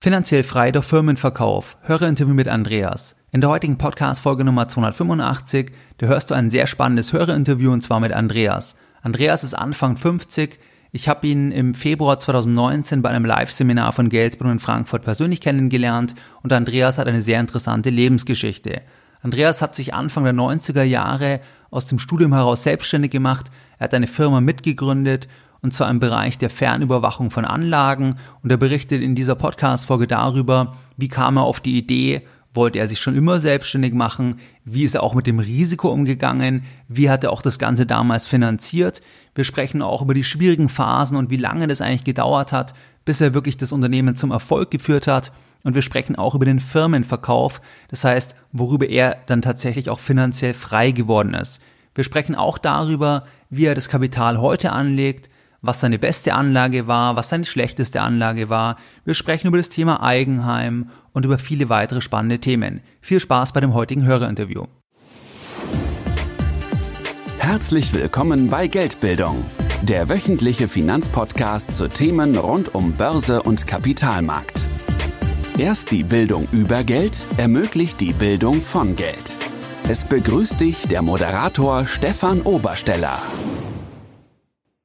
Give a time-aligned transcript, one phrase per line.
[0.00, 1.76] Finanziell frei durch Firmenverkauf.
[1.82, 3.16] Hörerinterview mit Andreas.
[3.32, 7.98] In der heutigen Podcast-Folge Nummer 285, da hörst du ein sehr spannendes Hörerinterview und zwar
[7.98, 8.76] mit Andreas.
[9.02, 10.60] Andreas ist Anfang 50.
[10.92, 16.14] Ich habe ihn im Februar 2019 bei einem Live-Seminar von Geldbrunn in Frankfurt persönlich kennengelernt
[16.44, 18.82] und Andreas hat eine sehr interessante Lebensgeschichte.
[19.20, 21.40] Andreas hat sich Anfang der 90er Jahre
[21.72, 25.26] aus dem Studium heraus selbstständig gemacht, er hat eine Firma mitgegründet
[25.60, 28.16] und zwar im Bereich der Fernüberwachung von Anlagen.
[28.42, 32.22] Und er berichtet in dieser Podcast-Folge darüber, wie kam er auf die Idee,
[32.54, 36.64] wollte er sich schon immer selbstständig machen, wie ist er auch mit dem Risiko umgegangen,
[36.88, 39.02] wie hat er auch das Ganze damals finanziert.
[39.34, 43.20] Wir sprechen auch über die schwierigen Phasen und wie lange das eigentlich gedauert hat, bis
[43.20, 45.32] er wirklich das Unternehmen zum Erfolg geführt hat.
[45.64, 50.54] Und wir sprechen auch über den Firmenverkauf, das heißt, worüber er dann tatsächlich auch finanziell
[50.54, 51.60] frei geworden ist.
[51.94, 55.30] Wir sprechen auch darüber, wie er das Kapital heute anlegt,
[55.60, 58.76] was seine beste Anlage war, was seine schlechteste Anlage war.
[59.04, 62.80] Wir sprechen über das Thema Eigenheim und über viele weitere spannende Themen.
[63.00, 64.64] Viel Spaß bei dem heutigen Hörerinterview.
[67.38, 69.44] Herzlich willkommen bei Geldbildung,
[69.82, 74.64] der wöchentliche Finanzpodcast zu Themen rund um Börse und Kapitalmarkt.
[75.56, 79.34] Erst die Bildung über Geld ermöglicht die Bildung von Geld.
[79.88, 83.18] Es begrüßt dich der Moderator Stefan Obersteller.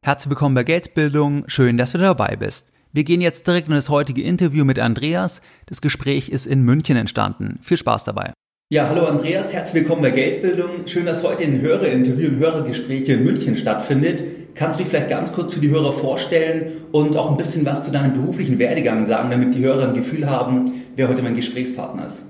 [0.05, 1.45] Herzlich willkommen bei Geldbildung.
[1.47, 2.73] Schön, dass du dabei bist.
[2.91, 5.41] Wir gehen jetzt direkt in das heutige Interview mit Andreas.
[5.67, 7.57] Das Gespräch ist in München entstanden.
[7.61, 8.33] Viel Spaß dabei.
[8.69, 10.87] Ja, hallo Andreas, herzlich willkommen bei Geldbildung.
[10.87, 14.55] Schön, dass heute ein Hörerinterview und Hörergespräch hier in München stattfindet.
[14.55, 17.83] Kannst du dich vielleicht ganz kurz für die Hörer vorstellen und auch ein bisschen was
[17.83, 22.07] zu deinem beruflichen Werdegang sagen, damit die Hörer ein Gefühl haben, wer heute mein Gesprächspartner
[22.07, 22.25] ist?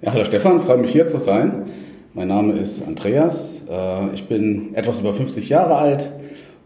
[0.00, 1.64] Ja, hallo Stefan, freue mich hier zu sein.
[2.14, 3.62] Mein Name ist Andreas.
[3.68, 6.08] Äh, ich bin etwas über 50 Jahre alt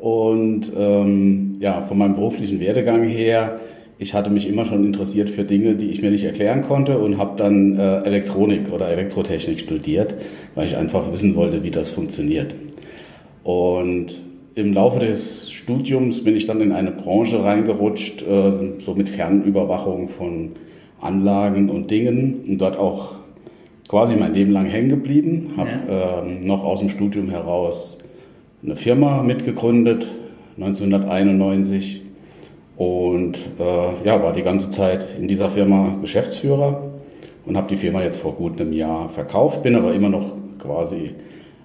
[0.00, 3.60] und ähm, ja, von meinem beruflichen Werdegang her,
[3.98, 7.18] ich hatte mich immer schon interessiert für Dinge, die ich mir nicht erklären konnte und
[7.18, 10.14] habe dann äh, Elektronik oder Elektrotechnik studiert,
[10.54, 12.54] weil ich einfach wissen wollte, wie das funktioniert.
[13.44, 14.14] Und
[14.54, 20.08] im Laufe des Studiums bin ich dann in eine Branche reingerutscht, äh, so mit Fernüberwachung
[20.08, 20.52] von
[21.02, 23.16] Anlagen und Dingen und dort auch
[23.86, 26.22] quasi mein Leben lang hängen geblieben, habe ja.
[26.22, 28.00] äh, noch aus dem Studium heraus
[28.62, 30.06] eine Firma mitgegründet,
[30.56, 32.03] 1991.
[32.76, 36.82] Und äh, ja, war die ganze Zeit in dieser Firma Geschäftsführer
[37.44, 41.15] und habe die Firma jetzt vor gut einem Jahr verkauft, bin aber immer noch quasi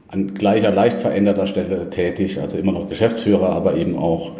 [0.09, 4.33] an gleicher, leicht veränderter Stelle tätig, also immer noch Geschäftsführer, aber eben auch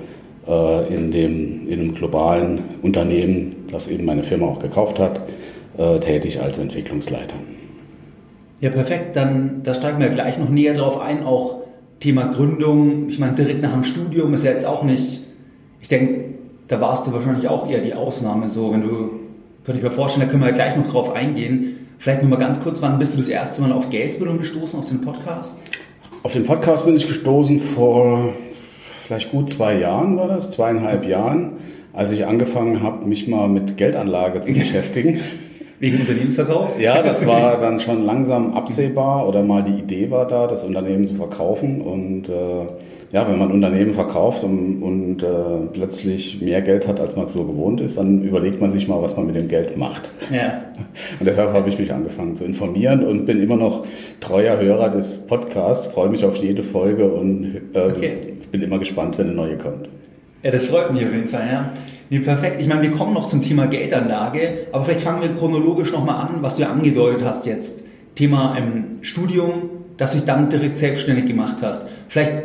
[0.47, 5.21] äh, in, dem, in einem globalen Unternehmen, das eben meine Firma auch gekauft hat,
[5.77, 7.35] äh, tätig als Entwicklungsleiter.
[8.61, 9.15] Ja, perfekt.
[9.15, 11.64] Dann da steigen wir gleich noch näher drauf ein, auch
[12.05, 15.21] Thema Gründung, ich meine, direkt nach dem Studium ist ja jetzt auch nicht,
[15.81, 16.25] ich denke,
[16.67, 19.09] da warst du wahrscheinlich auch eher die Ausnahme, so, wenn du,
[19.65, 21.87] könnte ich mir vorstellen, da können wir gleich noch drauf eingehen.
[21.97, 24.85] Vielleicht nur mal ganz kurz, wann bist du das erste Mal auf Geldbildung gestoßen, auf
[24.85, 25.57] den Podcast?
[26.21, 28.33] Auf den Podcast bin ich gestoßen vor
[29.07, 31.53] vielleicht gut zwei Jahren war das, zweieinhalb Jahren,
[31.91, 35.21] als ich angefangen habe, mich mal mit Geldanlage zu beschäftigen.
[35.79, 36.79] Wegen Unternehmensverkauf?
[36.79, 41.05] Ja, das war dann schon langsam absehbar oder mal die Idee war da, das Unternehmen
[41.05, 41.81] zu verkaufen.
[41.81, 42.67] Und äh,
[43.11, 47.43] ja, wenn man Unternehmen verkauft und, und äh, plötzlich mehr Geld hat, als man so
[47.43, 50.11] gewohnt ist, dann überlegt man sich mal, was man mit dem Geld macht.
[50.33, 50.61] Ja.
[51.19, 53.85] Und deshalb habe ich mich angefangen zu informieren und bin immer noch
[54.19, 58.17] treuer Hörer des Podcasts, freue mich auf jede Folge und äh, okay.
[58.51, 59.89] bin immer gespannt, wenn eine neue kommt.
[60.43, 61.71] Ja, das freut mich auf jeden Fall, ja.
[62.09, 62.57] Nee, perfekt.
[62.59, 66.37] Ich meine, wir kommen noch zum Thema Geldanlage, aber vielleicht fangen wir chronologisch nochmal an,
[66.41, 67.83] was du ja angedeutet hast jetzt.
[68.15, 71.87] Thema ähm, Studium, dass du dich dann direkt selbstständig gemacht hast.
[72.07, 72.43] Vielleicht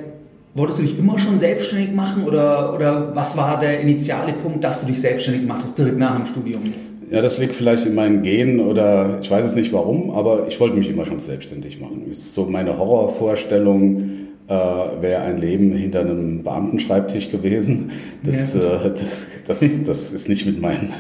[0.54, 4.80] wolltest du dich immer schon selbstständig machen oder, oder was war der initiale Punkt, dass
[4.80, 6.62] du dich selbstständig gemacht hast, direkt nach dem Studium?
[7.10, 10.60] Ja, das liegt vielleicht in meinen Genen oder ich weiß es nicht warum, aber ich
[10.60, 12.04] wollte mich immer schon selbstständig machen.
[12.08, 14.10] Das ist so meine Horrorvorstellung,
[14.50, 17.92] äh, wäre ein Leben hinter einem Beamtenschreibtisch gewesen.
[18.24, 18.84] Das, ja.
[18.84, 20.92] äh, das, das, das ist, nicht mit mein,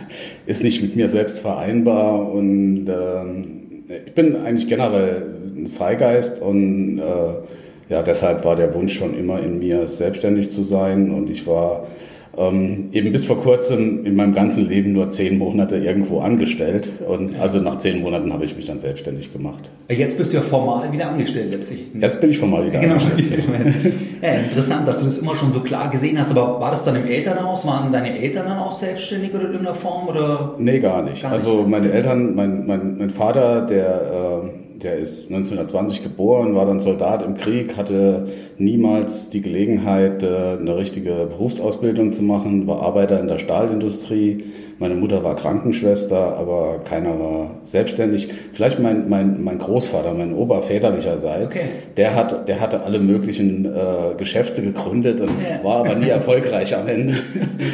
[0.46, 5.26] ist nicht mit mir selbst vereinbar und äh, ich bin eigentlich generell
[5.56, 10.62] ein Freigeist und äh, ja, deshalb war der Wunsch schon immer in mir, selbstständig zu
[10.62, 11.88] sein und ich war
[12.36, 16.88] ähm, eben bis vor kurzem in meinem ganzen Leben nur zehn Monate irgendwo angestellt.
[17.06, 19.68] Und also nach zehn Monaten habe ich mich dann selbstständig gemacht.
[19.88, 21.80] Jetzt bist du ja formal wieder angestellt letztlich.
[21.98, 22.94] Jetzt bin ich formal wieder genau.
[22.94, 23.44] angestellt.
[24.22, 26.30] ja, interessant, dass du das immer schon so klar gesehen hast.
[26.30, 27.66] Aber war das dann im Elternhaus?
[27.66, 30.08] Waren deine Eltern dann auch selbstständig oder in irgendeiner Form?
[30.08, 30.54] Oder?
[30.58, 31.22] Nee, gar nicht.
[31.22, 31.40] Gar nicht.
[31.40, 34.42] Also meine Eltern, mein, mein, mein Vater, der...
[34.44, 40.58] Äh, der ist 1920 geboren, war dann Soldat im Krieg, hatte niemals die Gelegenheit, äh,
[40.58, 44.44] eine richtige Berufsausbildung zu machen, war Arbeiter in der Stahlindustrie.
[44.78, 48.28] Meine Mutter war Krankenschwester, aber keiner war selbstständig.
[48.54, 51.68] Vielleicht mein, mein, mein Großvater, mein Opa väterlicherseits, okay.
[51.98, 55.62] der, hat, der hatte alle möglichen äh, Geschäfte gegründet und ja.
[55.62, 57.14] war aber nie erfolgreich am Ende.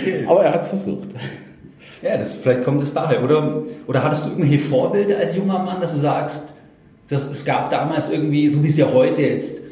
[0.02, 0.24] Okay.
[0.26, 1.08] Aber er hat es versucht.
[2.02, 3.22] Ja, das, vielleicht kommt es daher.
[3.22, 6.55] Oder, oder hattest du irgendwelche Vorbilder als junger Mann, dass du sagst,
[7.08, 9.62] dass, es gab damals irgendwie, so wie es ja heute jetzt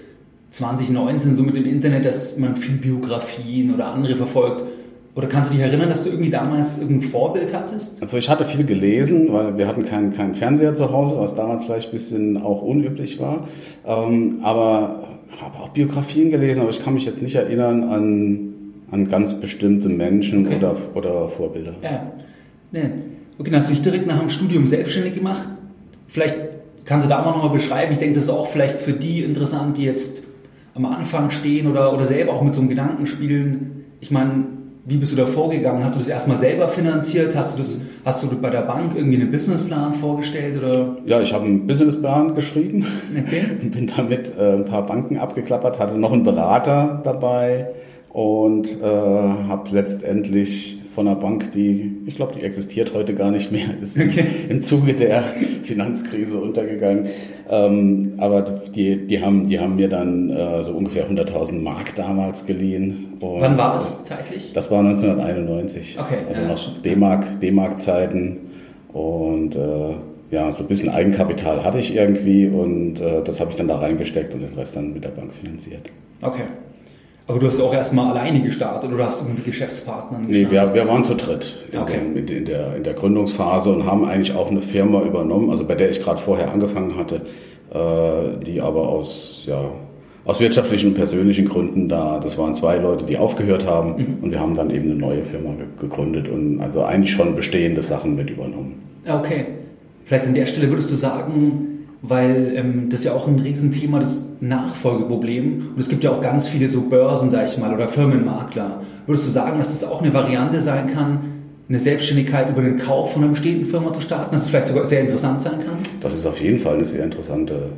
[0.51, 4.65] 2019 so mit dem Internet, dass man viel Biografien oder andere verfolgt.
[5.17, 8.03] Oder kannst du dich erinnern, dass du irgendwie damals irgendein Vorbild hattest?
[8.03, 11.67] Also ich hatte viel gelesen, weil wir hatten keinen keinen Fernseher zu Hause, was damals
[11.67, 13.49] vielleicht ein bisschen auch unüblich war.
[13.87, 15.09] Ähm, aber
[15.41, 18.55] habe auch Biografien gelesen, aber ich kann mich jetzt nicht erinnern an
[18.95, 20.57] an ganz bestimmte Menschen okay.
[20.57, 21.75] oder, oder Vorbilder.
[21.83, 22.13] Ja.
[22.71, 22.91] Nee.
[23.39, 25.49] Okay, dann hast du dich direkt nach dem Studium selbstständig gemacht.
[26.07, 26.37] Vielleicht
[26.85, 27.93] kannst du da mal nochmal beschreiben.
[27.93, 30.23] Ich denke, das ist auch vielleicht für die interessant, die jetzt
[30.75, 33.85] am Anfang stehen oder, oder selber auch mit so einem Gedanken spielen.
[34.01, 34.45] Ich meine,
[34.87, 35.83] wie bist du da vorgegangen?
[35.83, 37.35] Hast du das erstmal selber finanziert?
[37.35, 40.97] Hast du das, hast du bei der Bank irgendwie einen Businessplan vorgestellt oder?
[41.07, 42.87] Ja, ich habe einen Businessplan geschrieben.
[43.17, 43.45] Okay.
[43.63, 47.69] Bin damit äh, ein paar Banken abgeklappert, hatte noch einen Berater dabei
[48.13, 53.51] und äh, habe letztendlich von einer Bank, die, ich glaube, die existiert heute gar nicht
[53.51, 54.25] mehr, ist okay.
[54.49, 55.23] im Zuge der
[55.63, 57.09] Finanzkrise untergegangen.
[57.49, 62.47] Ähm, aber die, die, haben, die haben mir dann äh, so ungefähr 100.000 Mark damals
[62.47, 63.15] geliehen.
[63.21, 64.53] Und Wann war das zeitlich?
[64.53, 65.99] Das war 1991.
[65.99, 66.19] Okay.
[66.29, 68.39] Also ja, noch D-Mark, D-Mark-Zeiten.
[68.93, 69.95] Und äh,
[70.31, 73.79] ja, so ein bisschen Eigenkapital hatte ich irgendwie und äh, das habe ich dann da
[73.79, 75.91] reingesteckt und den Rest dann mit der Bank finanziert.
[76.23, 76.45] Okay.
[77.27, 80.53] Aber du hast auch erstmal alleine gestartet oder hast du mit Geschäftspartnern gestartet?
[80.53, 81.99] Nee, wir, wir waren zu dritt in, okay.
[82.15, 85.75] in, in, der, in der Gründungsphase und haben eigentlich auch eine Firma übernommen, also bei
[85.75, 87.23] der ich gerade vorher angefangen hatte,
[87.73, 89.71] äh, die aber aus, ja,
[90.27, 94.17] aus wirtschaftlichen und persönlichen Gründen da, das waren zwei Leute, die aufgehört haben mhm.
[94.23, 98.17] und wir haben dann eben eine neue Firma gegründet und also eigentlich schon bestehende Sachen
[98.17, 98.83] mit übernommen.
[99.09, 99.47] Okay.
[100.05, 101.74] Vielleicht an der Stelle würdest du sagen,
[102.07, 105.71] weil ähm, das ist ja auch ein Riesenthema, das Nachfolgeproblem.
[105.75, 108.83] Und es gibt ja auch ganz viele so Börsen, sag ich mal, oder Firmenmakler.
[109.07, 111.21] Würdest du sagen, dass das auch eine Variante sein kann,
[111.69, 114.87] eine Selbstständigkeit über den Kauf von einer bestehenden Firma zu starten, dass es vielleicht sogar
[114.87, 115.79] sehr interessant sein kann?
[116.01, 117.71] Das ist auf jeden Fall eine sehr interessante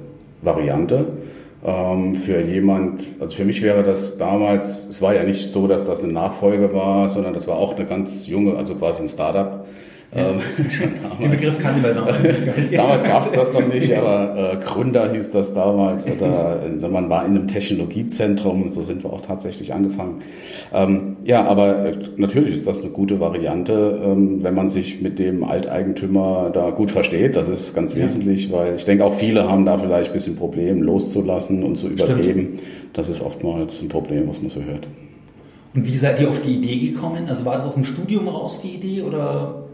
[0.43, 1.07] Variante.
[1.65, 5.85] Ähm, für jemand, also für mich wäre das damals, es war ja nicht so, dass
[5.85, 9.67] das eine Nachfolge war, sondern das war auch eine ganz junge, also quasi ein Startup.
[10.17, 10.41] Ähm,
[11.21, 12.77] Den Begriff kannten wir damals nicht.
[12.77, 16.07] damals gab es das noch nicht, aber äh, Gründer hieß das damals.
[16.07, 20.23] Oder äh, man war in einem Technologiezentrum, so sind wir auch tatsächlich angefangen.
[20.73, 25.19] Ähm, ja, aber äh, natürlich ist das eine gute Variante, ähm, wenn man sich mit
[25.19, 27.37] dem Alteigentümer da gut versteht.
[27.37, 28.05] Das ist ganz ja.
[28.05, 31.89] wesentlich, weil ich denke, auch viele haben da vielleicht ein bisschen Problem loszulassen und zu
[31.89, 32.55] übergeben.
[32.55, 32.61] Stimmt.
[32.93, 34.87] Das ist oftmals ein Problem, was man so hört.
[35.75, 37.27] Und wie seid ihr auf die Idee gekommen?
[37.29, 39.66] Also war das aus dem Studium raus die Idee oder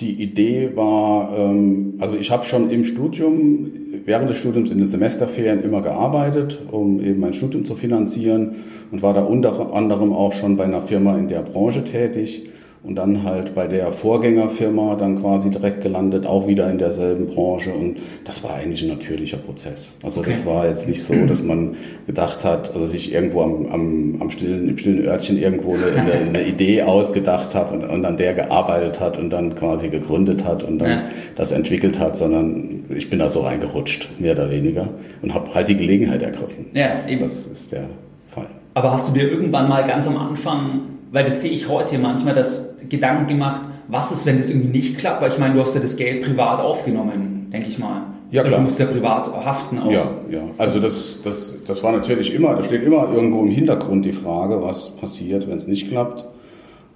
[0.00, 3.70] die Idee war, ähm, also ich habe schon im Studium,
[4.04, 8.56] während des Studiums in den Semesterferien immer gearbeitet, um eben mein Studium zu finanzieren
[8.90, 12.42] und war da unter anderem auch schon bei einer Firma in der Branche tätig
[12.84, 17.72] und dann halt bei der Vorgängerfirma dann quasi direkt gelandet, auch wieder in derselben Branche
[17.72, 19.96] und das war eigentlich ein natürlicher Prozess.
[20.02, 20.30] Also okay.
[20.30, 21.76] das war jetzt nicht so, dass man
[22.06, 26.42] gedacht hat, also sich irgendwo am, am, am stillen, im stillen Örtchen irgendwo eine, eine
[26.46, 30.78] Idee ausgedacht hat und, und, an der gearbeitet hat und dann quasi gegründet hat und
[30.78, 31.02] dann ja.
[31.36, 34.90] das entwickelt hat, sondern ich bin da so reingerutscht, mehr oder weniger
[35.22, 36.66] und habe halt die Gelegenheit ergriffen.
[36.74, 37.22] Ja, das, eben.
[37.22, 37.86] das ist der
[38.28, 38.46] Fall.
[38.74, 42.34] Aber hast du dir irgendwann mal ganz am Anfang, weil das sehe ich heute manchmal,
[42.34, 45.22] dass Gedanken gemacht, was ist, wenn das irgendwie nicht klappt?
[45.22, 48.02] Weil ich meine, du hast ja das Geld privat aufgenommen, denke ich mal.
[48.32, 48.56] Ja, klar.
[48.56, 49.92] Du musst ja privat haften auch.
[49.92, 50.40] Ja, ja.
[50.58, 54.60] Also das, das, das war natürlich immer, da steht immer irgendwo im Hintergrund die Frage,
[54.60, 56.24] was passiert, wenn es nicht klappt.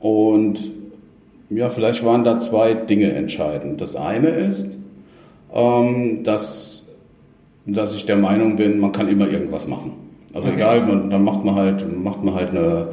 [0.01, 0.69] Und
[1.51, 3.81] ja, vielleicht waren da zwei Dinge entscheidend.
[3.81, 4.67] Das eine ist,
[5.55, 6.89] ähm, dass,
[7.67, 9.93] dass ich der Meinung bin, man kann immer irgendwas machen.
[10.35, 10.57] Also okay.
[10.57, 12.89] egal, man, dann macht man halt, macht man halt eine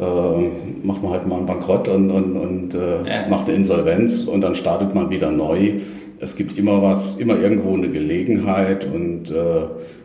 [0.00, 3.28] äh, macht man halt mal einen Bankrott und, und, und äh, ja.
[3.28, 5.74] macht eine Insolvenz und dann startet man wieder neu.
[6.20, 9.34] Es gibt immer was, immer irgendwo eine Gelegenheit und äh,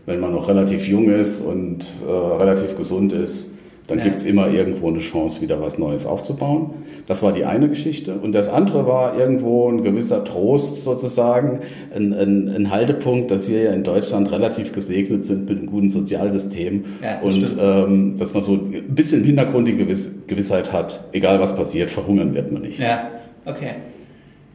[0.05, 3.49] wenn man noch relativ jung ist und äh, relativ gesund ist,
[3.87, 4.05] dann ja.
[4.05, 6.71] gibt es immer irgendwo eine Chance, wieder was Neues aufzubauen.
[7.07, 8.15] Das war die eine Geschichte.
[8.15, 11.59] Und das andere war irgendwo ein gewisser Trost sozusagen,
[11.95, 15.89] ein, ein, ein Haltepunkt, dass wir ja in Deutschland relativ gesegnet sind mit einem guten
[15.89, 16.85] Sozialsystem.
[17.03, 21.39] Ja, und ähm, dass man so ein bisschen im Hintergrund die Gewiss Gewissheit hat, egal
[21.39, 22.79] was passiert, verhungern wird man nicht.
[22.79, 23.09] Ja,
[23.45, 23.73] okay.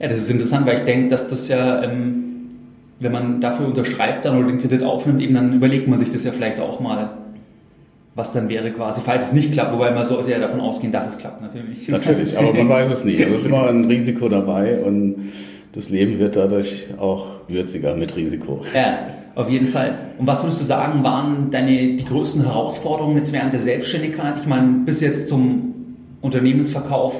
[0.00, 1.82] Ja, das ist interessant, weil ich denke, dass das ja...
[1.84, 2.24] Ähm
[3.02, 6.22] wenn man dafür unterschreibt dann oder den Kredit aufnimmt, eben dann überlegt man sich das
[6.24, 7.10] ja vielleicht auch mal,
[8.20, 11.08] was dann wäre quasi, falls es nicht klappt, wobei man sollte ja davon ausgehen, dass
[11.08, 11.88] es klappt natürlich.
[11.88, 13.16] Natürlich, aber man weiß es nie.
[13.22, 15.32] Also es ist immer ein Risiko dabei und
[15.72, 18.60] das Leben wird dadurch auch würziger mit Risiko.
[18.74, 18.98] Ja,
[19.34, 19.96] auf jeden Fall.
[20.18, 24.34] Und was würdest du sagen, waren deine die größten Herausforderungen jetzt während der Selbstständigkeit?
[24.42, 25.74] Ich meine, bis jetzt zum
[26.20, 27.14] Unternehmensverkauf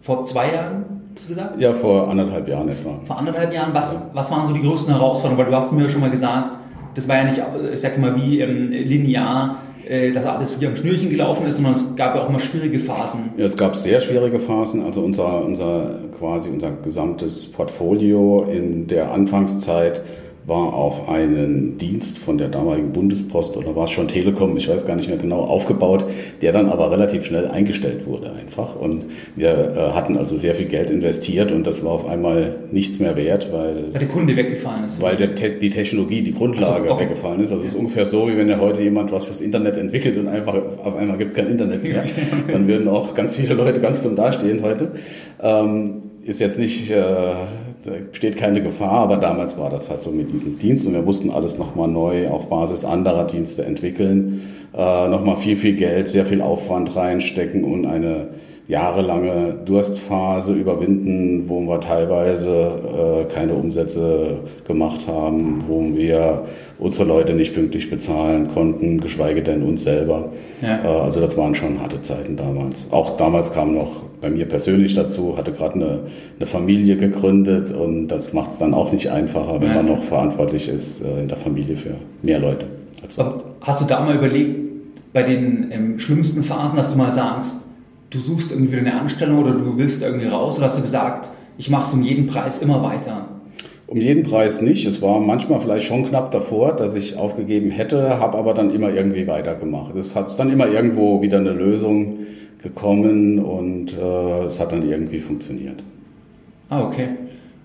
[0.00, 0.84] vor zwei Jahren,
[1.14, 1.60] hast du gesagt?
[1.60, 2.98] Ja, vor anderthalb Jahren etwa.
[3.04, 5.38] Vor anderthalb Jahren, was, was waren so die größten Herausforderungen?
[5.38, 6.58] Weil du hast mir schon mal gesagt,
[6.94, 7.40] das war ja nicht,
[7.72, 9.58] ich sag mal, wie ähm, linear
[10.14, 13.30] dass alles wie am Schnürchen gelaufen ist, sondern es gab ja auch mal schwierige Phasen.
[13.36, 14.84] Ja, es gab sehr schwierige Phasen.
[14.84, 20.02] Also unser, unser quasi unser gesamtes Portfolio in der Anfangszeit
[20.44, 24.86] war auf einen Dienst von der damaligen Bundespost oder war es schon Telekom, ich weiß
[24.86, 26.04] gar nicht mehr genau, aufgebaut,
[26.40, 28.74] der dann aber relativ schnell eingestellt wurde einfach.
[28.74, 29.04] Und
[29.36, 33.16] wir äh, hatten also sehr viel Geld investiert und das war auf einmal nichts mehr
[33.16, 35.00] wert, weil, weil der Kunde weggefallen ist.
[35.00, 37.04] Weil der, die Technologie, die Grundlage also, okay.
[37.04, 37.52] weggefallen ist.
[37.52, 40.26] Also es ist ungefähr so, wie wenn ja heute jemand was fürs Internet entwickelt und
[40.26, 42.04] einfach auf einmal gibt es kein Internet mehr.
[42.52, 44.92] dann würden auch ganz viele Leute ganz dumm dastehen heute.
[45.40, 47.34] Ähm, ist jetzt nicht äh,
[47.84, 51.02] da besteht keine Gefahr, aber damals war das halt so mit diesem Dienst und wir
[51.02, 56.24] mussten alles nochmal neu auf Basis anderer Dienste entwickeln, äh, nochmal viel, viel Geld, sehr
[56.24, 58.28] viel Aufwand reinstecken und eine
[58.72, 66.44] jahrelange Durstphase überwinden, wo wir teilweise äh, keine Umsätze gemacht haben, wo wir
[66.78, 70.30] unsere Leute nicht pünktlich bezahlen konnten, geschweige denn uns selber.
[70.62, 70.82] Ja.
[70.82, 72.90] Äh, also das waren schon harte Zeiten damals.
[72.90, 75.98] Auch damals kam noch bei mir persönlich dazu, hatte gerade eine,
[76.38, 79.74] eine Familie gegründet und das macht es dann auch nicht einfacher, wenn ja.
[79.74, 82.64] man noch verantwortlich ist äh, in der Familie für mehr Leute.
[83.02, 83.36] Als sonst.
[83.60, 84.60] Hast du da mal überlegt,
[85.12, 87.61] bei den ähm, schlimmsten Phasen, dass du mal sagst,
[88.12, 91.70] du suchst irgendwie eine Anstellung oder du willst irgendwie raus oder hast du gesagt, ich
[91.70, 93.26] mache es um jeden Preis immer weiter?
[93.86, 94.86] Um jeden Preis nicht.
[94.86, 98.90] Es war manchmal vielleicht schon knapp davor, dass ich aufgegeben hätte, habe aber dann immer
[98.90, 99.94] irgendwie weitergemacht.
[99.96, 102.14] Es hat dann immer irgendwo wieder eine Lösung
[102.62, 105.82] gekommen und äh, es hat dann irgendwie funktioniert.
[106.68, 107.08] Ah, okay.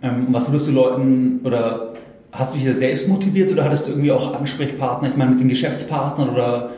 [0.01, 1.93] Ähm, was würdest du Leuten oder
[2.31, 5.39] hast du dich da selbst motiviert oder hattest du irgendwie auch Ansprechpartner, ich meine mit
[5.39, 6.71] den Geschäftspartnern oder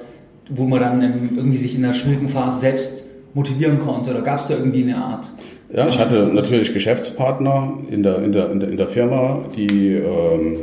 [0.49, 1.01] wo man dann
[1.35, 4.98] irgendwie sich in der schwierigen Phase selbst motivieren konnte oder gab es da irgendwie eine
[4.98, 5.27] Art?
[5.71, 9.95] Ja, ich hatte natürlich Geschäftspartner in der, in der, in der, in der Firma, die
[9.95, 10.57] ähm,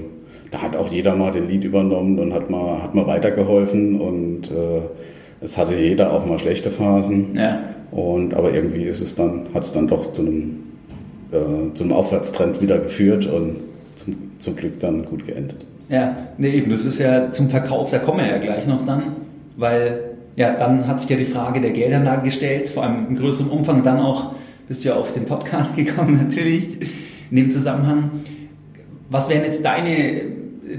[0.51, 4.51] da hat auch jeder mal den Lied übernommen und hat mal, hat mal weitergeholfen und
[4.51, 4.81] äh,
[5.41, 7.37] es hatte jeder auch mal schlechte Phasen.
[7.37, 7.61] Ja.
[7.91, 10.63] Und, aber irgendwie ist es dann, hat es dann doch zu einem,
[11.31, 13.57] äh, zu einem Aufwärtstrend wieder geführt und
[13.97, 15.67] zum, zum Glück dann gut geendet.
[15.89, 19.03] Ja, nee, eben, das ist ja zum Verkauf, da kommen wir ja gleich noch dann,
[19.57, 23.51] weil ja, dann hat sich ja die Frage der Geldanlage gestellt, vor allem im größeren
[23.51, 24.35] Umfang, dann auch
[24.69, 26.69] bist du ja auf den Podcast gekommen natürlich
[27.31, 28.11] in dem Zusammenhang.
[29.09, 30.23] Was wären jetzt deine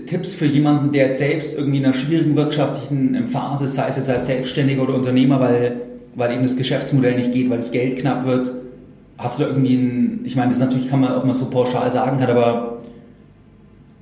[0.05, 3.97] Tipps für jemanden, der jetzt selbst irgendwie in einer schwierigen wirtschaftlichen Phase ist, sei es
[3.97, 5.81] jetzt als Selbstständiger oder Unternehmer, weil,
[6.15, 8.51] weil eben das Geschäftsmodell nicht geht, weil das Geld knapp wird?
[9.17, 11.89] Hast du da irgendwie einen, ich meine, das natürlich kann man, ob man so pauschal
[11.89, 12.79] sagen kann, aber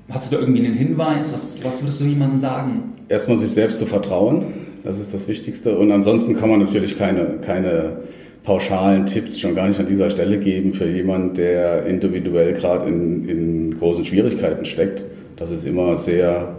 [0.10, 1.32] hast du da irgendwie einen Hinweis?
[1.32, 2.94] Was, was würdest du jemandem sagen?
[3.08, 4.46] Erstmal sich selbst zu vertrauen,
[4.86, 5.78] das ist das Wichtigste.
[5.78, 7.98] Und ansonsten kann man natürlich keine, keine
[8.44, 13.28] pauschalen Tipps schon gar nicht an dieser Stelle geben für jemanden, der individuell gerade in,
[13.28, 15.04] in großen Schwierigkeiten steckt.
[15.38, 16.56] Das ist immer sehr,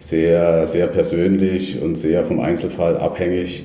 [0.00, 3.64] sehr, sehr persönlich und sehr vom Einzelfall abhängig.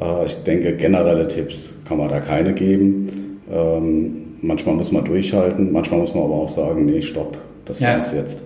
[0.00, 3.40] Äh, ich denke, generelle Tipps kann man da keine geben.
[3.50, 7.94] Ähm, manchmal muss man durchhalten, manchmal muss man aber auch sagen, nee, stopp, das ja.
[7.94, 8.42] war's jetzt.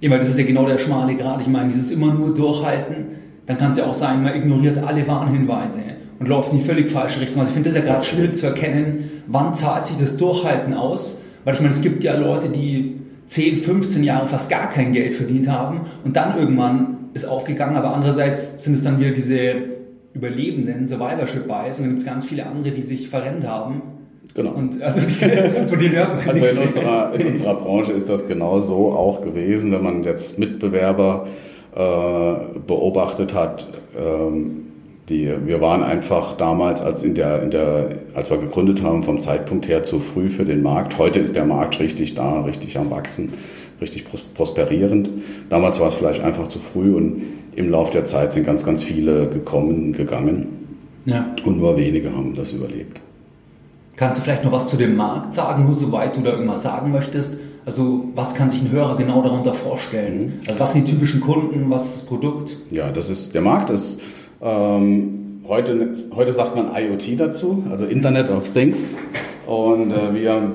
[0.00, 1.40] Immer, das ist ja genau der schmale Grad.
[1.40, 5.06] Ich meine, dieses immer nur durchhalten, dann kann es ja auch sein, man ignoriert alle
[5.06, 5.80] Warnhinweise
[6.18, 7.40] und läuft in die völlig falsche Richtung.
[7.40, 11.20] Also ich finde das ja gerade schwierig zu erkennen, wann zahlt sich das Durchhalten aus.
[11.44, 15.14] Weil ich meine, es gibt ja Leute, die 10, 15 Jahre fast gar kein Geld
[15.14, 19.54] verdient haben und dann irgendwann ist aufgegangen, aber andererseits sind es dann wieder diese
[20.14, 23.82] Überlebenden, Survivorship Bias und dann gibt es ganz viele andere, die sich verrennt haben.
[24.34, 24.52] Genau.
[24.52, 25.00] Und also,
[25.66, 29.22] von denen hört man also in unserer, in unserer Branche ist das genau so auch
[29.22, 31.28] gewesen, wenn man jetzt Mitbewerber
[31.74, 33.66] beobachtet hat.
[33.98, 34.64] Ähm,
[35.08, 39.20] die, wir waren einfach damals, als, in der, in der, als wir gegründet haben, vom
[39.20, 40.96] Zeitpunkt her zu früh für den Markt.
[40.96, 43.34] Heute ist der Markt richtig da, richtig am Wachsen,
[43.82, 45.10] richtig prosperierend.
[45.50, 47.22] Damals war es vielleicht einfach zu früh und
[47.54, 50.46] im Laufe der Zeit sind ganz, ganz viele gekommen, gegangen.
[51.04, 51.28] Ja.
[51.44, 53.00] Und nur wenige haben das überlebt.
[53.96, 56.90] Kannst du vielleicht noch was zu dem Markt sagen, nur soweit du da irgendwas sagen
[56.90, 57.38] möchtest?
[57.66, 60.26] Also was kann sich ein Hörer genau darunter vorstellen?
[60.26, 60.32] Mhm.
[60.46, 62.56] Also was sind die typischen Kunden, was ist das Produkt?
[62.70, 63.98] Ja, das ist der Markt ist
[64.42, 69.00] ähm, heute, heute sagt man IoT dazu, also Internet of Things.
[69.46, 70.52] Und äh, wir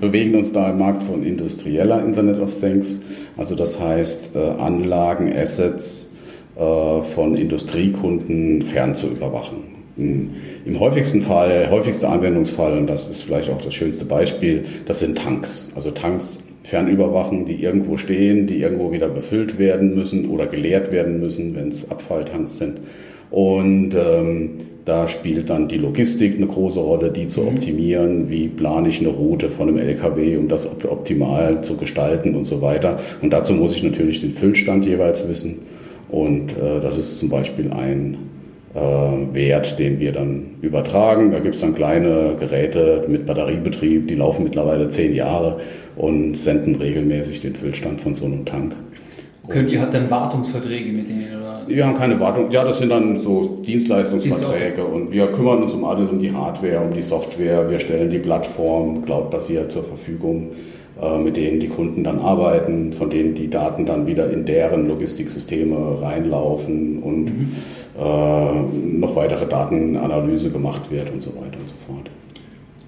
[0.00, 3.00] bewegen uns da im Markt von industrieller Internet of Things,
[3.36, 6.10] also das heißt äh, Anlagen, Assets
[6.56, 9.79] äh, von Industriekunden fern zu überwachen.
[10.64, 15.18] Im häufigsten Fall, häufigster Anwendungsfall, und das ist vielleicht auch das schönste Beispiel, das sind
[15.18, 15.70] Tanks.
[15.74, 21.20] Also Tanks fernüberwachen, die irgendwo stehen, die irgendwo wieder befüllt werden müssen oder geleert werden
[21.20, 22.78] müssen, wenn es Abfalltanks sind.
[23.30, 27.48] Und ähm, da spielt dann die Logistik eine große Rolle, die zu mhm.
[27.48, 28.30] optimieren.
[28.30, 32.60] Wie plane ich eine Route von einem LKW, um das optimal zu gestalten und so
[32.62, 32.98] weiter.
[33.22, 35.58] Und dazu muss ich natürlich den Füllstand jeweils wissen.
[36.08, 38.16] Und äh, das ist zum Beispiel ein
[38.72, 41.32] Wert, den wir dann übertragen.
[41.32, 45.60] Da gibt es dann kleine Geräte mit Batteriebetrieb, die laufen mittlerweile zehn Jahre
[45.96, 48.74] und senden regelmäßig den Füllstand von so einem Tank.
[49.42, 51.62] Okay, und ihr habt dann Wartungsverträge mit denen, oder?
[51.66, 55.84] Wir haben keine Wartung, ja, das sind dann so Dienstleistungsverträge und wir kümmern uns um
[55.84, 60.79] alles, um die Hardware, um die Software, wir stellen die Plattform cloudbasiert zur Verfügung, äh,
[61.18, 66.02] mit denen die Kunden dann arbeiten, von denen die Daten dann wieder in deren Logistiksysteme
[66.02, 67.52] reinlaufen und mhm.
[67.98, 72.10] äh, noch weitere Datenanalyse gemacht wird und so weiter und so fort.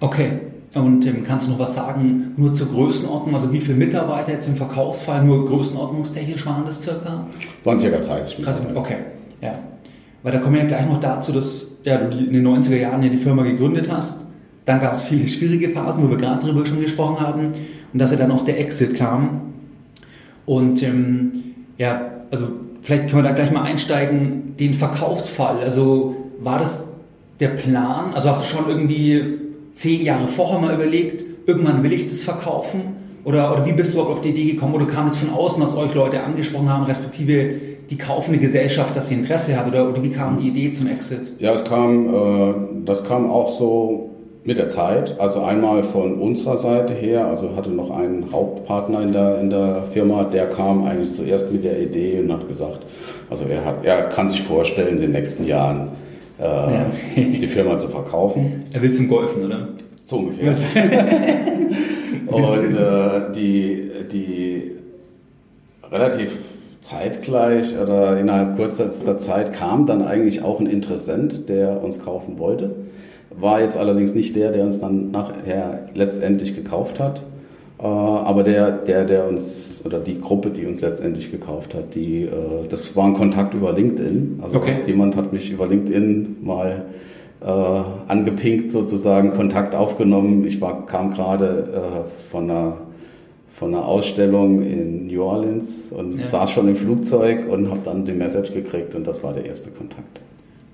[0.01, 0.31] Okay,
[0.75, 4.49] und ähm, kannst du noch was sagen, nur zur Größenordnung, also wie viele Mitarbeiter jetzt
[4.49, 7.27] im Verkaufsfall, nur größenordnungstechnisch waren das circa?
[7.65, 8.77] Waren circa 30 Mitarbeiter.
[8.77, 8.97] Okay,
[9.41, 9.55] ja.
[10.23, 13.03] Weil da kommen wir ja gleich noch dazu, dass ja, du in den 90er Jahren
[13.03, 14.25] ja die Firma gegründet hast.
[14.65, 17.53] Dann gab es viele schwierige Phasen, wo wir gerade darüber schon gesprochen haben.
[17.93, 19.53] Und dass ja dann auch der Exit kam.
[20.47, 21.45] Und ähm,
[21.79, 22.49] ja, also
[22.83, 25.59] vielleicht können wir da gleich mal einsteigen, den Verkaufsfall.
[25.61, 26.89] Also war das
[27.41, 28.15] der Plan?
[28.15, 29.39] Also hast du schon irgendwie
[29.75, 32.97] zehn Jahre vorher mal überlegt, irgendwann will ich das verkaufen?
[33.25, 34.75] Oder, oder wie bist du überhaupt auf die Idee gekommen?
[34.75, 37.55] Oder kam es von außen, dass euch Leute angesprochen haben, respektive
[37.89, 39.69] die kaufende Gesellschaft, dass sie Interesse hat?
[39.69, 41.33] Oder, oder wie kam die Idee zum Exit?
[41.39, 44.12] Ja, es kam, äh, das kam auch so
[44.45, 45.21] mit der Zeit.
[45.21, 49.85] Also einmal von unserer Seite her, also hatte noch einen Hauptpartner in der, in der
[49.93, 52.81] Firma, der kam eigentlich zuerst mit der Idee und hat gesagt,
[53.31, 55.89] also er, hat, er kann sich vorstellen, in den nächsten Jahren
[56.41, 56.87] äh, ja.
[57.17, 58.65] die Firma zu verkaufen.
[58.73, 59.69] Er will zum Golfen, oder?
[60.05, 60.53] So ungefähr.
[62.27, 64.73] und äh, die, die
[65.91, 66.39] relativ
[66.81, 72.75] zeitgleich oder innerhalb kurzer Zeit kam dann eigentlich auch ein Interessent, der uns kaufen wollte.
[73.39, 77.23] War jetzt allerdings nicht der, der uns dann nachher letztendlich gekauft hat.
[77.79, 82.23] Äh, aber der, der, der uns, oder die Gruppe, die uns letztendlich gekauft hat, die,
[82.23, 84.41] äh, das war ein Kontakt über LinkedIn.
[84.43, 84.79] Also okay.
[84.87, 86.85] jemand hat mich über LinkedIn mal
[87.41, 87.47] äh,
[88.09, 90.45] angepinkt sozusagen, Kontakt aufgenommen.
[90.47, 92.77] Ich war, kam gerade von einer
[93.55, 96.25] von einer Ausstellung in New Orleans und ja.
[96.25, 99.71] saß schon im Flugzeug und habe dann die Message gekriegt und das war der erste
[99.71, 100.21] Kontakt.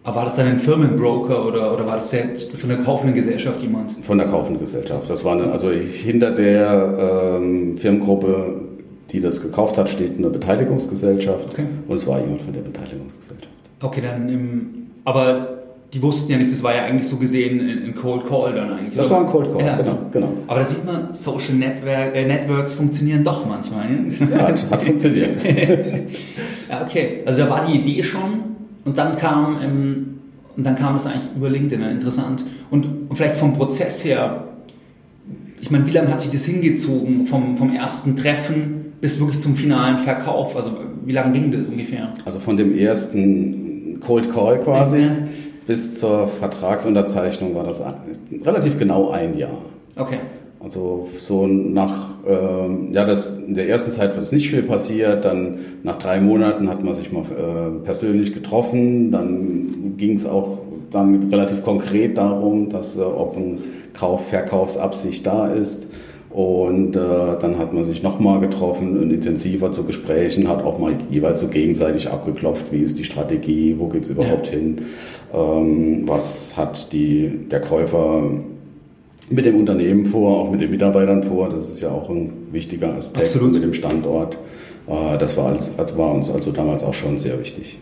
[0.05, 3.61] Aber war das dann ein Firmenbroker oder, oder war das selbst von der kaufenden Gesellschaft
[3.61, 3.93] jemand?
[4.03, 5.11] Von der kaufenden Gesellschaft.
[5.11, 8.63] Das war eine, also hinter der ähm, Firmengruppe,
[9.11, 11.67] die das gekauft hat, steht eine Beteiligungsgesellschaft okay.
[11.87, 13.49] und es war jemand von der Beteiligungsgesellschaft.
[13.81, 15.59] Okay, dann im, aber
[15.93, 18.97] die wussten ja nicht, das war ja eigentlich so gesehen ein Cold Call dann eigentlich.
[18.97, 19.77] Das war ein Cold Call, ja.
[19.77, 20.33] genau, genau.
[20.47, 23.87] Aber da sieht man, Social Network, äh, Networks funktionieren doch manchmal.
[24.31, 25.43] Ja, hat, hat funktioniert.
[26.69, 27.23] ja, okay.
[27.25, 30.19] Also da war die Idee schon und dann kam, ähm,
[30.57, 32.45] und dann kam es eigentlich über LinkedIn, interessant.
[32.71, 34.45] Und, und vielleicht vom Prozess her,
[35.61, 39.57] ich meine, wie lange hat sich das hingezogen vom, vom ersten Treffen bis wirklich zum
[39.57, 40.57] finalen Verkauf?
[40.57, 40.73] Also
[41.05, 42.13] wie lange ging das ungefähr?
[42.25, 45.11] Also von dem ersten Cold Call quasi ja.
[45.67, 47.83] bis zur Vertragsunterzeichnung war das
[48.45, 49.59] relativ genau ein Jahr.
[49.97, 50.19] Okay.
[50.61, 55.25] Also so nach, ähm, ja, das, in der ersten Zeit ist nicht viel passiert.
[55.25, 59.13] Dann nach drei Monaten hat man sich mal äh, persönlich getroffen.
[59.13, 60.59] Dann ging es auch
[60.91, 63.61] dann relativ konkret darum, dass äh, ob ein
[63.93, 65.87] Kauf, Verkaufsabsicht da ist.
[66.31, 70.93] Und äh, dann hat man sich nochmal getroffen und intensiver zu Gesprächen, hat auch mal
[71.09, 74.53] jeweils so gegenseitig abgeklopft, wie ist die Strategie, wo geht's überhaupt ja.
[74.53, 74.83] hin,
[75.33, 78.31] ähm, was hat die, der Käufer
[79.31, 81.49] mit dem Unternehmen vor, auch mit den Mitarbeitern vor.
[81.49, 83.55] Das ist ja auch ein wichtiger Aspekt Absolut.
[83.55, 84.39] mit dem Standort.
[84.87, 87.79] Äh, das war, alles, war uns also damals auch schon sehr wichtig.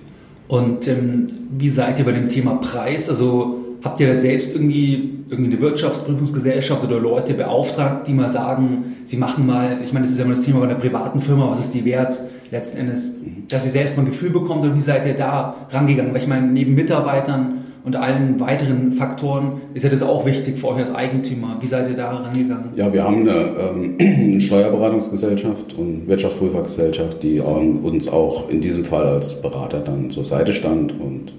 [0.48, 3.08] Und ähm, wie seid ihr bei dem Thema Preis?
[3.08, 8.96] Also habt ihr da selbst irgendwie, irgendwie eine Wirtschaftsprüfungsgesellschaft oder Leute beauftragt, die mal sagen,
[9.04, 11.50] sie machen mal, ich meine, das ist ja immer das Thema bei einer privaten Firma,
[11.50, 12.18] was ist die wert
[12.50, 13.44] letzten Endes, mhm.
[13.48, 16.12] dass ihr selbst mal ein Gefühl bekommt oder wie seid ihr da rangegangen?
[16.12, 20.68] Weil ich meine, neben Mitarbeitern und allen weiteren Faktoren ist ja das auch wichtig für
[20.70, 21.58] euch als Eigentümer.
[21.60, 22.70] Wie seid ihr da rangegangen?
[22.74, 29.06] Ja, wir haben eine, ähm, eine Steuerberatungsgesellschaft und Wirtschaftsprüfergesellschaft, die uns auch in diesem Fall
[29.06, 31.32] als Berater dann zur Seite stand und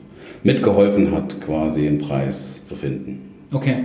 [0.43, 3.33] mitgeholfen hat, quasi einen Preis zu finden.
[3.51, 3.83] Okay.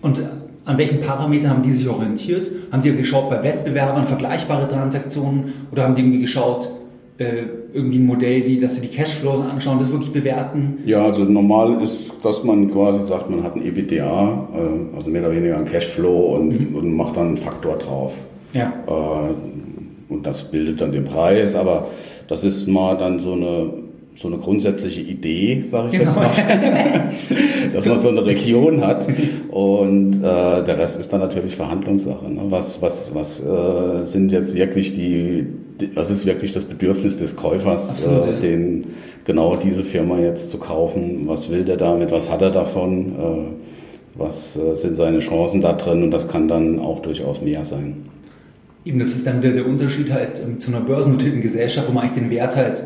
[0.00, 0.22] Und
[0.64, 2.50] an welchen Parametern haben die sich orientiert?
[2.70, 6.70] Haben die geschaut bei Wettbewerbern vergleichbare Transaktionen oder haben die irgendwie geschaut,
[7.18, 10.78] äh, irgendwie ein Modell, wie dass sie die Cashflows anschauen, das wirklich bewerten?
[10.84, 15.22] Ja, also normal ist, dass man quasi sagt, man hat ein EBITDA, äh, also mehr
[15.22, 16.76] oder weniger ein Cashflow und, mhm.
[16.76, 18.14] und macht dann einen Faktor drauf.
[18.52, 18.72] Ja.
[18.86, 21.88] Äh, und das bildet dann den Preis, aber
[22.28, 23.70] das ist mal dann so eine
[24.14, 26.10] so eine grundsätzliche Idee, sage ich genau.
[26.10, 26.30] jetzt mal,
[27.72, 29.06] dass man so eine Region hat
[29.48, 30.20] und äh,
[30.64, 32.30] der Rest ist dann natürlich Verhandlungssache.
[32.30, 32.42] Ne?
[32.50, 35.46] Was, was, was äh, sind jetzt wirklich die,
[35.94, 38.40] was ist wirklich das Bedürfnis des Käufers, Absolut, äh, ja.
[38.40, 38.86] den
[39.24, 41.22] genau diese Firma jetzt zu kaufen?
[41.26, 42.10] Was will der damit?
[42.12, 43.12] Was hat er davon?
[43.18, 43.62] Äh,
[44.14, 46.02] was äh, sind seine Chancen da drin?
[46.02, 48.08] Und das kann dann auch durchaus mehr sein.
[48.84, 52.04] Eben, das ist dann wieder der Unterschied halt ähm, zu einer börsennotierten Gesellschaft, wo man
[52.04, 52.82] eigentlich den Wert halt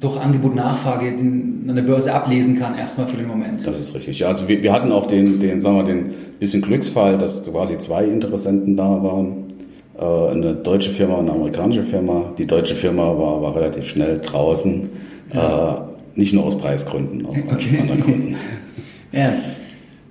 [0.00, 3.64] durch Angebot Nachfrage an der Börse ablesen kann, erstmal für den Moment.
[3.66, 4.18] Das ist richtig.
[4.18, 7.76] Ja, also wir, wir hatten auch den, den, sagen wir, den bisschen Glücksfall, dass quasi
[7.78, 9.44] zwei Interessenten da waren.
[9.98, 12.32] Äh, eine deutsche Firma und eine amerikanische Firma.
[12.38, 14.88] Die deutsche Firma war, war relativ schnell draußen.
[15.34, 15.74] Ja.
[15.76, 17.44] Äh, nicht nur aus Preisgründen, auch okay.
[17.48, 18.36] aus anderen Gründen.
[19.12, 19.32] ja.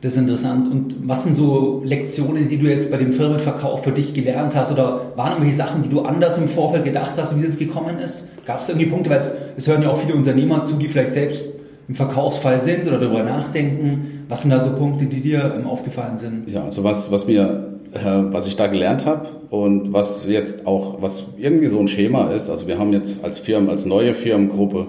[0.01, 0.71] Das ist interessant.
[0.71, 4.71] Und was sind so Lektionen, die du jetzt bei dem Firmenverkauf für dich gelernt hast?
[4.71, 7.99] Oder waren irgendwelche Sachen, die du anders im Vorfeld gedacht hast, wie es jetzt gekommen
[7.99, 8.29] ist?
[8.45, 11.13] Gab es irgendwie Punkte, weil es, es hören ja auch viele Unternehmer zu, die vielleicht
[11.13, 11.45] selbst
[11.89, 14.25] im Verkaufsfall sind oder darüber nachdenken.
[14.29, 16.49] Was sind da so Punkte, die dir ähm, aufgefallen sind?
[16.49, 21.01] Ja, also was, was mir, äh, was ich da gelernt habe und was jetzt auch,
[21.01, 22.49] was irgendwie so ein Schema ist.
[22.49, 24.87] Also wir haben jetzt als Firmen, als neue Firmengruppe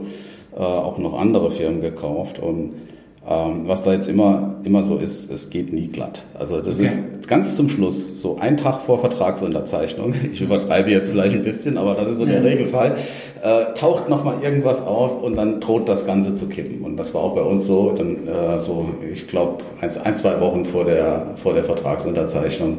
[0.54, 2.74] äh, auch noch andere Firmen gekauft und
[3.28, 6.24] ähm, was da jetzt immer, immer so ist, es geht nie glatt.
[6.38, 6.86] Also das okay.
[6.86, 11.76] ist ganz zum Schluss, so ein Tag vor Vertragsunterzeichnung, ich übertreibe jetzt vielleicht ein bisschen,
[11.76, 12.96] aber das ist so der Regelfall,
[13.42, 16.82] äh, taucht nochmal irgendwas auf und dann droht das Ganze zu kippen.
[16.82, 20.40] Und das war auch bei uns so, dann äh, so, ich glaube, ein, ein, zwei
[20.40, 22.78] Wochen vor der, vor der Vertragsunterzeichnung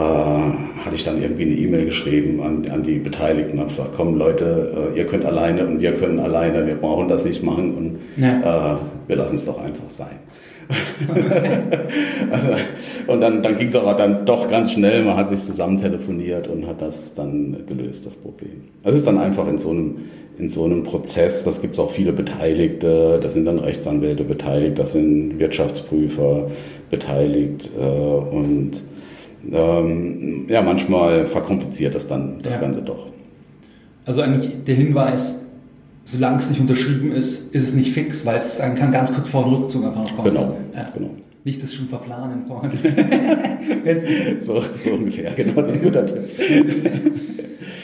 [0.00, 4.18] hatte ich dann irgendwie eine E-Mail geschrieben an, an die Beteiligten und habe gesagt, komm
[4.18, 8.22] Leute, äh, ihr könnt alleine und wir können alleine, wir brauchen das nicht machen und
[8.22, 8.74] ja.
[8.74, 10.18] äh, wir lassen es doch einfach sein.
[12.30, 12.48] also,
[13.06, 16.48] und dann, dann ging es aber dann doch ganz schnell, man hat sich zusammen telefoniert
[16.48, 18.64] und hat das dann gelöst, das Problem.
[18.82, 19.96] Das ist dann einfach in so einem,
[20.38, 24.78] in so einem Prozess, das gibt es auch viele Beteiligte, da sind dann Rechtsanwälte beteiligt,
[24.78, 26.50] da sind Wirtschaftsprüfer
[26.90, 28.82] beteiligt äh, und
[29.52, 32.60] ähm, ja, manchmal verkompliziert das dann das ja.
[32.60, 33.06] Ganze doch.
[34.04, 35.44] Also eigentlich der Hinweis,
[36.04, 39.44] solange es nicht unterschrieben ist, ist es nicht fix, weil es kann ganz kurz vor
[39.44, 40.34] dem Rückzug einfach noch kommen.
[40.34, 40.86] Genau, ja.
[40.94, 41.10] genau.
[41.44, 42.70] Nicht das schon verplanen vorher.
[44.40, 46.24] so, so ungefähr, genau, das ist ein guter Tipp.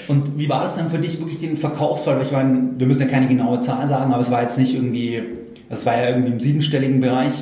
[0.09, 2.20] Und wie war das dann für dich wirklich den Verkaufsfall?
[2.22, 5.22] Ich meine, wir müssen ja keine genaue Zahl sagen, aber es war jetzt nicht irgendwie,
[5.70, 7.33] es war ja irgendwie im siebenstelligen Bereich.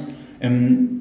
[0.40, 0.99] Ähm,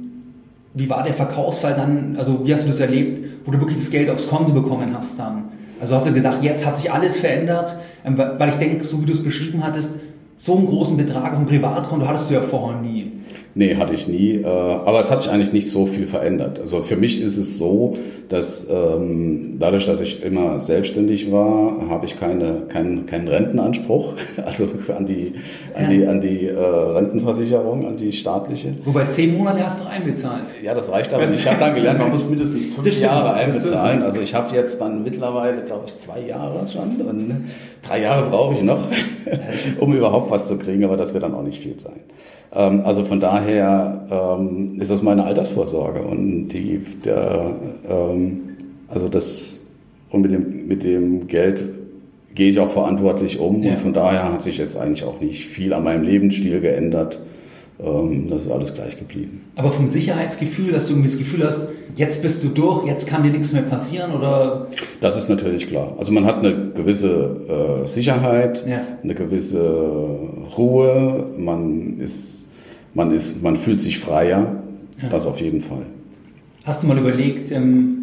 [0.79, 3.91] wie war der Verkaufsfall dann, also wie hast du das erlebt, wo du wirklich das
[3.91, 5.49] Geld aufs Konto bekommen hast dann?
[5.79, 9.05] Also hast du gesagt, jetzt hat sich alles verändert, ähm, weil ich denke, so wie
[9.05, 9.99] du es beschrieben hattest,
[10.37, 13.11] so einen großen Betrag auf dem Privatkonto hattest du ja vorher nie.
[13.55, 14.35] Nee, hatte ich nie.
[14.35, 16.59] Äh, aber es hat sich eigentlich nicht so viel verändert.
[16.59, 17.97] Also für mich ist es so,
[18.29, 24.13] dass ähm, dadurch, dass ich immer selbstständig war, habe ich keine, keinen, keinen Rentenanspruch,
[24.45, 25.33] also an die,
[25.73, 25.89] an ja.
[25.89, 28.75] die, an die äh, Rentenversicherung, an die staatliche.
[28.83, 30.45] Wobei zehn Monate hast du einbezahlt.
[30.63, 31.39] Ja, das reicht aber nicht.
[31.39, 34.03] Ich habe dann gelernt, man muss mindestens fünf Jahre einbezahlen.
[34.03, 37.49] Also ich habe jetzt dann mittlerweile, glaube ich, zwei Jahre schon und
[37.81, 38.87] drei Jahre brauche ich noch,
[39.79, 41.99] um überhaupt was zu kriegen, aber das wird dann auch nicht viel sein.
[42.53, 47.55] Ähm, also von daher ähm, ist das meine Altersvorsorge und die, der,
[47.89, 48.55] ähm,
[48.87, 49.59] also das
[50.09, 51.63] und mit dem, mit dem Geld
[52.33, 53.71] gehe ich auch verantwortlich um ja.
[53.71, 57.19] und von daher hat sich jetzt eigentlich auch nicht viel an meinem Lebensstil geändert.
[57.81, 59.41] Ähm, das ist alles gleich geblieben.
[59.55, 63.23] Aber vom Sicherheitsgefühl, dass du irgendwie das Gefühl hast, jetzt bist du durch, jetzt kann
[63.23, 64.67] dir nichts mehr passieren oder?
[65.01, 65.95] Das ist natürlich klar.
[65.97, 68.81] Also man hat eine gewisse äh, Sicherheit, ja.
[69.01, 69.61] eine gewisse
[70.57, 72.45] Ruhe, man ist,
[72.93, 74.61] man ist, man fühlt sich freier.
[75.01, 75.09] Ja.
[75.09, 75.85] Das auf jeden Fall.
[76.65, 77.98] Hast du mal überlegt, ähm,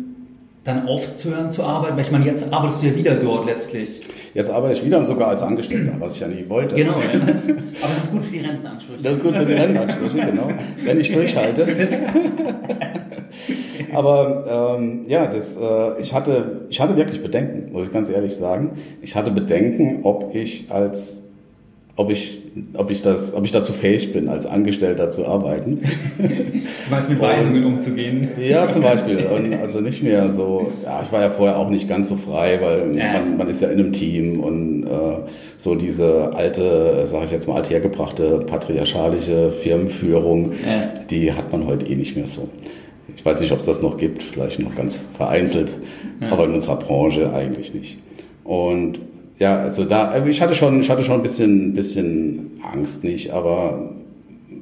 [0.67, 1.97] dann aufzuhören zu arbeiten?
[1.97, 4.01] Weil ich meine, jetzt arbeitest du ja wieder dort letztlich.
[4.35, 6.75] Jetzt arbeite ich wieder und sogar als Angestellter, was ich ja nie wollte.
[6.75, 9.03] Genau, ja, aber das ist gut für die Rentenansprüche.
[9.03, 10.49] Das ist gut für die Rentenansprüche, genau.
[10.85, 11.67] Wenn ich durchhalte.
[13.95, 18.35] aber ähm, ja, das, äh, ich, hatte, ich hatte wirklich Bedenken, muss ich ganz ehrlich
[18.37, 18.73] sagen.
[19.01, 21.26] Ich hatte Bedenken, ob ich als
[21.97, 22.43] ob ich,
[22.75, 25.79] ob ich das, ob ich dazu fähig bin, als Angestellter zu arbeiten.
[26.19, 28.29] Du meinst mit Weisungen umzugehen?
[28.39, 29.27] Ja, zum Beispiel.
[29.27, 32.59] Und also nicht mehr so, ja, ich war ja vorher auch nicht ganz so frei,
[32.61, 33.15] weil ja.
[33.15, 34.89] man, man ist ja in einem Team und äh,
[35.57, 40.93] so diese alte, sage ich jetzt mal, althergebrachte patriarchalische Firmenführung, ja.
[41.09, 42.49] die hat man heute eh nicht mehr so.
[43.17, 45.75] Ich weiß nicht, ob es das noch gibt, vielleicht noch ganz vereinzelt,
[46.21, 46.31] ja.
[46.31, 47.99] aber in unserer Branche eigentlich nicht.
[48.45, 49.01] Und
[49.39, 53.33] ja, also da, also ich hatte schon, ich hatte schon ein bisschen, bisschen Angst nicht,
[53.33, 53.91] aber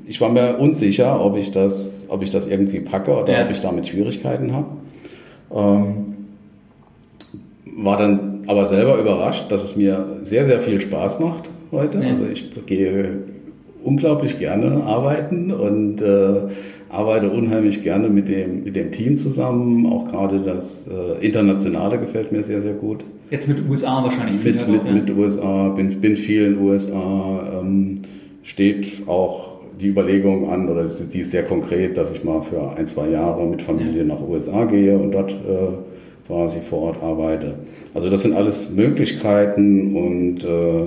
[0.06, 3.44] ich war mir unsicher, ob ich das, ob ich das irgendwie packe oder ja.
[3.44, 4.66] ob ich damit Schwierigkeiten habe.
[5.54, 6.14] Ähm,
[7.76, 11.98] war dann aber selber überrascht, dass es mir sehr, sehr viel Spaß macht heute.
[11.98, 12.10] Ja.
[12.10, 13.18] Also ich gehe
[13.82, 16.48] unglaublich gerne arbeiten und äh,
[16.94, 19.86] arbeite unheimlich gerne mit dem, mit dem Team zusammen.
[19.86, 23.04] Auch gerade das äh, Internationale gefällt mir sehr, sehr gut.
[23.30, 24.54] Jetzt mit USA wahrscheinlich viel.
[24.54, 24.92] Mit, mit, ja.
[24.92, 28.02] mit USA, bin, bin viel in USA, ähm,
[28.42, 32.86] steht auch die Überlegung an, oder die ist sehr konkret, dass ich mal für ein,
[32.86, 34.04] zwei Jahre mit Familie ja.
[34.04, 37.56] nach USA gehe und dort äh, quasi vor Ort arbeite.
[37.92, 40.86] Also das sind alles Möglichkeiten und äh,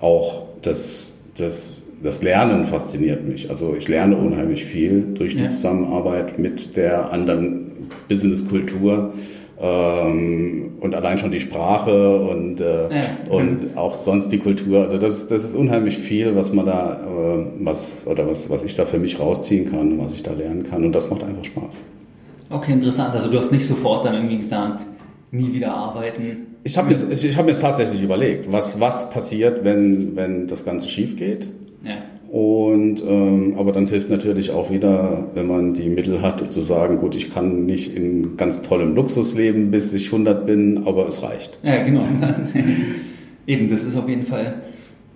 [0.00, 3.50] auch das, das, das Lernen fasziniert mich.
[3.50, 5.48] Also ich lerne unheimlich viel durch die ja.
[5.48, 9.12] Zusammenarbeit mit der anderen Businesskultur.
[9.60, 13.04] Ähm, und allein schon die Sprache und, äh, ja.
[13.28, 14.82] und auch sonst die Kultur.
[14.82, 18.76] Also das, das ist unheimlich viel, was man da, äh, was, oder was, was ich
[18.76, 20.84] da für mich rausziehen kann, was ich da lernen kann.
[20.84, 21.82] Und das macht einfach Spaß.
[22.50, 23.14] Okay, interessant.
[23.14, 24.84] Also du hast nicht sofort dann irgendwie gesagt,
[25.32, 26.46] nie wieder arbeiten.
[26.62, 30.88] Ich habe mir, ich, hab mir tatsächlich überlegt, was, was passiert, wenn, wenn das Ganze
[30.88, 31.48] schief geht.
[31.82, 32.02] Ja.
[32.30, 36.60] Und ähm, aber dann hilft natürlich auch wieder, wenn man die Mittel hat, um zu
[36.60, 41.08] sagen, gut, ich kann nicht in ganz tollem Luxus leben, bis ich 100 bin, aber
[41.08, 41.58] es reicht.
[41.62, 42.02] Ja, genau.
[43.46, 44.62] Eben, das ist auf jeden Fall,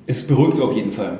[0.06, 1.18] es beruhigt auf jeden Fall.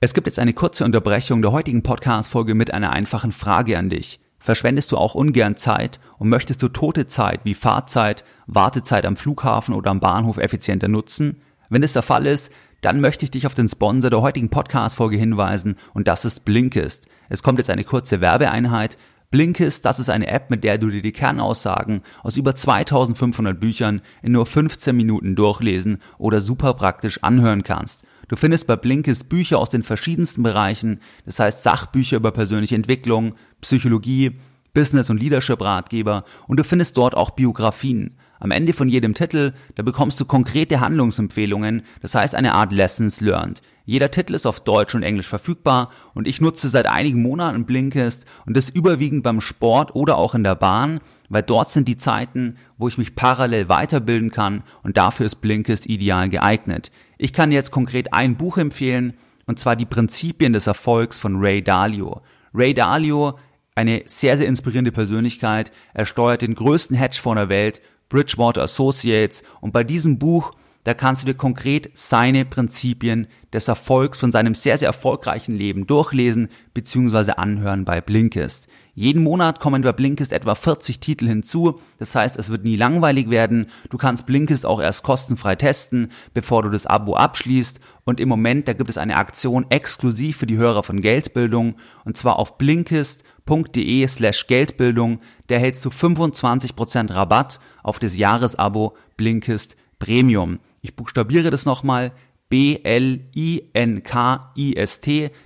[0.00, 4.20] Es gibt jetzt eine kurze Unterbrechung der heutigen Podcast-Folge mit einer einfachen Frage an dich.
[4.46, 9.74] Verschwendest du auch ungern Zeit und möchtest du tote Zeit wie Fahrzeit, Wartezeit am Flughafen
[9.74, 11.42] oder am Bahnhof effizienter nutzen?
[11.68, 15.16] Wenn es der Fall ist, dann möchte ich dich auf den Sponsor der heutigen Podcast-Folge
[15.16, 17.08] hinweisen und das ist Blinkist.
[17.28, 18.98] Es kommt jetzt eine kurze Werbeeinheit.
[19.32, 24.00] Blinkist, das ist eine App, mit der du dir die Kernaussagen aus über 2500 Büchern
[24.22, 28.04] in nur 15 Minuten durchlesen oder super praktisch anhören kannst.
[28.28, 33.34] Du findest bei Blinkist Bücher aus den verschiedensten Bereichen, das heißt Sachbücher über persönliche Entwicklung,
[33.60, 34.32] Psychologie,
[34.74, 38.16] Business- und Leadership-Ratgeber und du findest dort auch Biografien.
[38.38, 43.20] Am Ende von jedem Titel, da bekommst du konkrete Handlungsempfehlungen, das heißt eine Art Lessons
[43.20, 43.62] Learned.
[43.86, 48.26] Jeder Titel ist auf Deutsch und Englisch verfügbar und ich nutze seit einigen Monaten Blinkist
[48.44, 52.56] und das überwiegend beim Sport oder auch in der Bahn, weil dort sind die Zeiten,
[52.76, 56.90] wo ich mich parallel weiterbilden kann und dafür ist Blinkist ideal geeignet.
[57.18, 59.14] Ich kann jetzt konkret ein Buch empfehlen,
[59.46, 62.22] und zwar die Prinzipien des Erfolgs von Ray Dalio.
[62.52, 63.38] Ray Dalio,
[63.74, 69.72] eine sehr, sehr inspirierende Persönlichkeit, er steuert den größten Hedgefonds der Welt, Bridgewater Associates, und
[69.72, 70.52] bei diesem Buch
[70.86, 75.88] da kannst du dir konkret seine Prinzipien des Erfolgs von seinem sehr, sehr erfolgreichen Leben
[75.88, 77.32] durchlesen bzw.
[77.32, 78.68] anhören bei Blinkist.
[78.98, 81.78] Jeden Monat kommen bei Blinkist etwa 40 Titel hinzu.
[81.98, 83.66] Das heißt, es wird nie langweilig werden.
[83.90, 87.78] Du kannst Blinkist auch erst kostenfrei testen, bevor du das Abo abschließt.
[88.04, 91.74] Und im Moment, da gibt es eine Aktion exklusiv für die Hörer von Geldbildung.
[92.06, 95.20] Und zwar auf blinkist.de slash Geldbildung.
[95.48, 100.58] Da hältst du 25% Rabatt auf das Jahresabo Blinkist Premium.
[100.80, 102.12] Ich buchstabiere das nochmal.
[102.48, 103.30] B-L-I-N-K-I-S-T.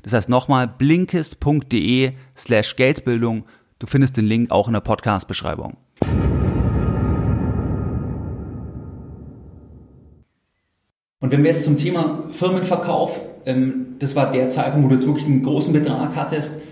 [0.03, 3.45] Das heißt nochmal blinkist.de slash Geldbildung.
[3.79, 5.77] Du findest den Link auch in der Podcast-Beschreibung.
[11.21, 15.07] Und wenn wir jetzt zum Thema Firmenverkauf, ähm, das war der Zeitpunkt, wo du jetzt
[15.07, 16.63] wirklich einen großen Betrag hattest.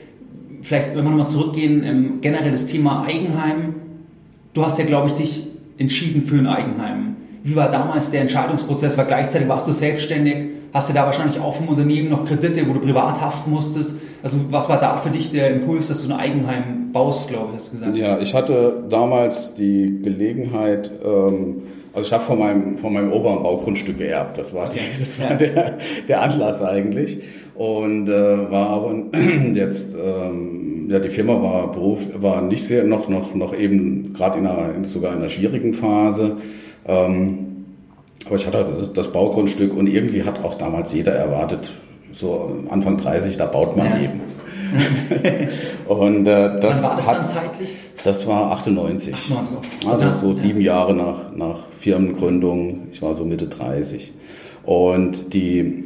[0.63, 3.75] Vielleicht, wenn wir nochmal zurückgehen, ähm, generell das Thema Eigenheim.
[4.55, 7.17] Du hast ja, glaube ich, dich entschieden für ein Eigenheim.
[7.49, 8.99] Wie war damals der Entscheidungsprozess?
[8.99, 10.37] Weil gleichzeitig warst du selbstständig,
[10.75, 13.97] hast du da wahrscheinlich auch vom Unternehmen noch Kredite, wo du privat haften musstest.
[14.23, 17.55] Also was war da für dich der Impuls, dass du ein Eigenheim baust, glaube ich,
[17.57, 17.97] hast du gesagt?
[17.97, 21.63] Ja, ich hatte damals die Gelegenheit, ähm,
[21.95, 24.37] also ich habe von meinem, von meinem Opa ein Baugrundstück geerbt.
[24.37, 27.21] Das war, die, das war der, der Anlass eigentlich.
[27.55, 28.95] Und äh, war aber
[29.55, 34.39] jetzt, ähm, ja, die Firma war Beruf, war nicht sehr, noch, noch, noch eben gerade
[34.39, 36.37] in einer, sogar in einer schwierigen Phase.
[36.89, 37.39] Ähm,
[38.27, 41.71] aber ich hatte das, das, Baugrundstück und irgendwie hat auch damals jeder erwartet,
[42.13, 44.01] so Anfang 30, da baut man ja.
[44.01, 44.21] eben.
[45.87, 47.79] und äh, das Wann war das hat, dann zeitlich?
[48.05, 49.15] Das war 98.
[49.15, 49.89] 98.
[49.89, 50.75] Also so sieben ja.
[50.75, 52.89] Jahre nach, nach Firmengründung.
[52.91, 54.13] Ich war so Mitte 30.
[54.65, 55.85] Und die,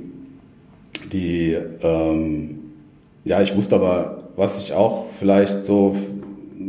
[1.13, 2.59] die ähm,
[3.25, 5.97] ja, ich wusste aber, was ich auch vielleicht so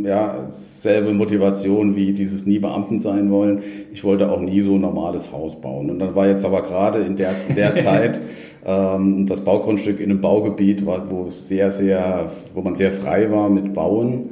[0.04, 3.62] ja, selbe Motivation wie dieses nie Beamten sein wollen.
[3.94, 5.90] Ich wollte auch nie so ein normales Haus bauen.
[5.90, 8.20] Und dann war jetzt aber gerade in der, der Zeit,
[8.66, 13.50] Ähm, das Baugrundstück in einem Baugebiet war, wo sehr, sehr, wo man sehr frei war
[13.50, 14.30] mit Bauen.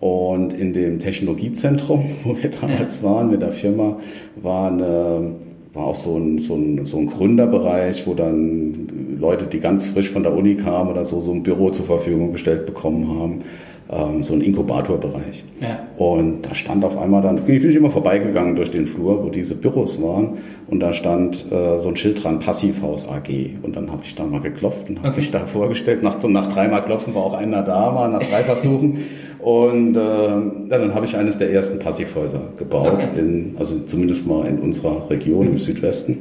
[0.00, 3.10] Und in dem Technologiezentrum, wo wir damals ja.
[3.10, 3.98] waren mit der Firma,
[4.36, 5.32] war, eine,
[5.72, 10.10] war auch so ein, so, ein, so ein Gründerbereich, wo dann Leute, die ganz frisch
[10.10, 13.42] von der Uni kamen oder so, so ein Büro zur Verfügung gestellt bekommen haben
[13.90, 15.44] ähm, so ein Inkubatorbereich.
[15.60, 15.86] Ja.
[15.96, 19.54] Und da stand auf einmal dann, bin ich immer vorbeigegangen durch den Flur, wo diese
[19.54, 23.28] Büros waren und da stand äh, so ein Schild dran, Passivhaus AG.
[23.62, 25.20] Und dann habe ich da mal geklopft und habe okay.
[25.20, 26.02] mich da vorgestellt.
[26.02, 29.04] Nach, nach dreimal Klopfen war auch einer da, mal nach drei Versuchen.
[29.38, 33.08] Und äh, ja, dann habe ich eines der ersten Passivhäuser gebaut, okay.
[33.18, 35.52] in, also zumindest mal in unserer Region mhm.
[35.52, 36.18] im Südwesten.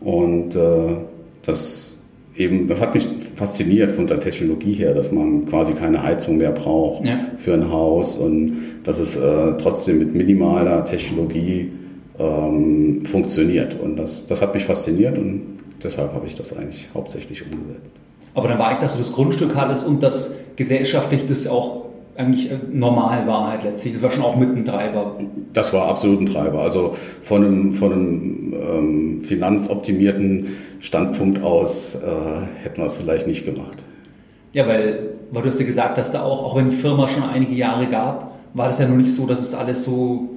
[0.00, 0.96] Und äh,
[1.46, 1.87] das
[2.38, 6.52] eben, das hat mich fasziniert von der Technologie her, dass man quasi keine Heizung mehr
[6.52, 7.18] braucht ja.
[7.36, 11.72] für ein Haus und dass es äh, trotzdem mit minimaler Technologie
[12.18, 13.78] ähm, funktioniert.
[13.80, 15.42] Und das, das hat mich fasziniert und
[15.82, 17.96] deshalb habe ich das eigentlich hauptsächlich umgesetzt.
[18.34, 21.87] Aber dann war ich, dass du das Grundstück hattest und das gesellschaftlich das auch
[22.18, 23.94] eigentlich äh, normal war halt letztlich.
[23.94, 25.16] Das war schon auch mit ein Treiber.
[25.52, 26.60] Das war absolut ein Treiber.
[26.60, 33.44] Also von einem, von einem ähm, finanzoptimierten Standpunkt aus äh, hätten wir es vielleicht nicht
[33.44, 33.78] gemacht.
[34.52, 37.22] Ja, weil, weil du hast ja gesagt, dass da auch, auch wenn die Firma schon
[37.22, 40.30] einige Jahre gab, war das ja noch nicht so, dass es alles so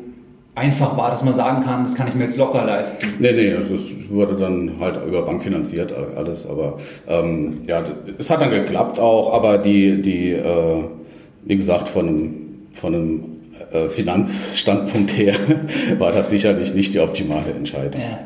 [0.54, 3.08] einfach war, dass man sagen kann, das kann ich mir jetzt locker leisten.
[3.20, 7.82] Nee, nee, also es wurde dann halt über Bank finanziert alles, aber ähm, ja,
[8.20, 10.84] es hat dann geklappt auch, aber die, die äh,
[11.46, 12.34] wie gesagt, von einem,
[12.74, 13.24] von einem
[13.72, 15.36] äh, Finanzstandpunkt her
[15.98, 18.02] war das sicherlich nicht die optimale Entscheidung.
[18.02, 18.20] Ja.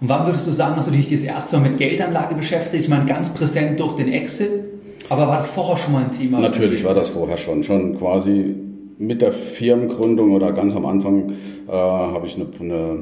[0.00, 2.82] Und wann würdest du sagen, hast du dich das erste Mal mit Geldanlage beschäftigt?
[2.82, 4.64] Ich meine, ganz präsent durch den Exit.
[5.08, 6.40] Aber war das vorher schon mal ein Thema?
[6.40, 7.62] Natürlich war das vorher schon.
[7.62, 8.54] Schon quasi
[8.98, 11.30] mit der Firmengründung oder ganz am Anfang
[11.68, 12.98] äh, habe ich eine, eine,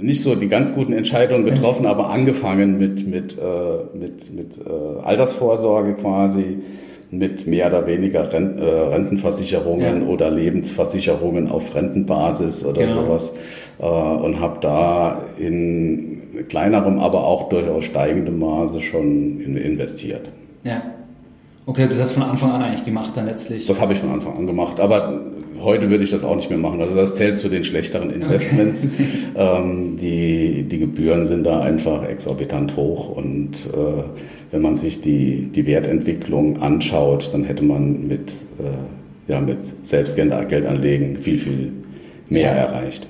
[0.00, 5.02] nicht so die ganz guten Entscheidungen getroffen, aber angefangen mit, mit, äh, mit, mit äh,
[5.02, 6.58] Altersvorsorge quasi
[7.18, 10.08] mit mehr oder weniger äh, Rentenversicherungen ja.
[10.08, 13.02] oder Lebensversicherungen auf Rentenbasis oder genau.
[13.02, 13.34] sowas
[13.78, 20.28] äh, und habe da in kleinerem, aber auch durchaus steigendem Maße schon investiert.
[20.64, 20.82] Ja.
[21.66, 23.66] Okay, das hast du von Anfang an eigentlich gemacht dann letztlich.
[23.66, 25.22] Das habe ich von Anfang an gemacht, aber
[25.60, 26.82] heute würde ich das auch nicht mehr machen.
[26.82, 28.86] Also das zählt zu den schlechteren Investments.
[28.86, 29.06] Okay.
[29.34, 34.02] ähm, die, die Gebühren sind da einfach exorbitant hoch und äh,
[34.50, 41.16] wenn man sich die, die Wertentwicklung anschaut, dann hätte man mit, äh, ja, mit Selbstgeldanlegen
[41.16, 41.72] viel, viel
[42.28, 42.62] mehr ja.
[42.64, 43.08] erreicht.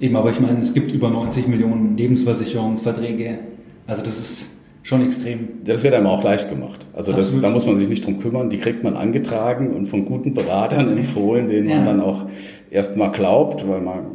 [0.00, 3.38] Eben, aber ich meine, es gibt über 90 Millionen Lebensversicherungsverträge.
[3.86, 4.50] Also das ist
[4.82, 5.38] schon extrem.
[5.64, 6.86] Ja, das wird einem auch leicht gemacht.
[6.92, 8.50] Also das, da muss man sich nicht drum kümmern.
[8.50, 11.76] Die kriegt man angetragen und von guten Beratern empfohlen, denen ja.
[11.76, 12.26] man dann auch
[12.70, 14.06] erstmal glaubt, weil man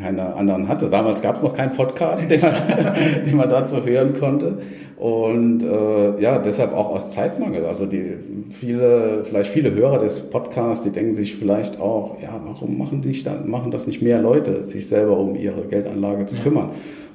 [0.00, 0.88] keine anderen hatte.
[0.88, 2.54] Damals gab es noch keinen Podcast, den man,
[3.26, 4.58] den man dazu hören konnte.
[4.96, 7.66] Und äh, ja, deshalb auch aus Zeitmangel.
[7.66, 8.14] Also die
[8.50, 13.08] viele, vielleicht viele Hörer des Podcasts, die denken sich vielleicht auch, ja, warum machen, die
[13.08, 16.42] nicht, machen das nicht mehr Leute, sich selber um ihre Geldanlage zu ja.
[16.42, 16.70] kümmern?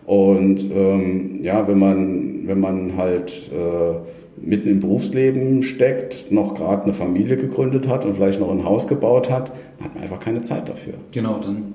[0.05, 6.83] Und ähm, ja, wenn man, wenn man halt äh, mitten im Berufsleben steckt, noch gerade
[6.83, 9.51] eine Familie gegründet hat und vielleicht noch ein Haus gebaut hat,
[9.81, 10.93] hat man einfach keine Zeit dafür.
[11.11, 11.73] Genau, dann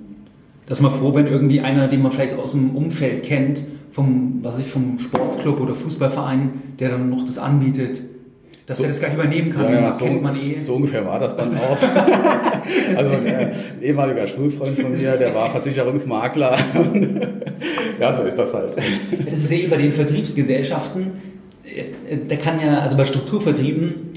[0.66, 4.58] dass man froh, wenn irgendwie einer, den man vielleicht aus dem Umfeld kennt, vom, was
[4.58, 8.02] ich, vom Sportclub oder Fußballverein, der dann noch das anbietet,
[8.66, 9.64] dass so, er das gleich übernehmen kann.
[9.64, 10.60] Ja, ja, so, kennt man eh.
[10.60, 11.78] So ungefähr war das dann auch.
[12.96, 16.56] also ein ehemaliger Schulfreund von mir, der war Versicherungsmakler.
[18.00, 18.74] ja, so ist das halt.
[19.24, 21.12] Das ist ja eh bei den Vertriebsgesellschaften,
[21.64, 24.10] äh, da kann ja, also bei Strukturvertrieben,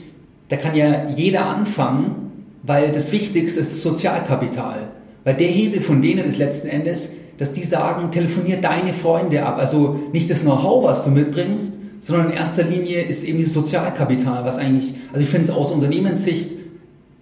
[0.49, 2.31] da kann ja jeder anfangen,
[2.63, 4.89] weil das Wichtigste ist das Sozialkapital.
[5.23, 9.59] Weil der Hebel von denen ist letzten Endes, dass die sagen, telefonier deine Freunde ab.
[9.59, 14.45] Also nicht das Know-how, was du mitbringst, sondern in erster Linie ist eben dieses Sozialkapital,
[14.45, 16.51] was eigentlich, also ich finde es aus Unternehmenssicht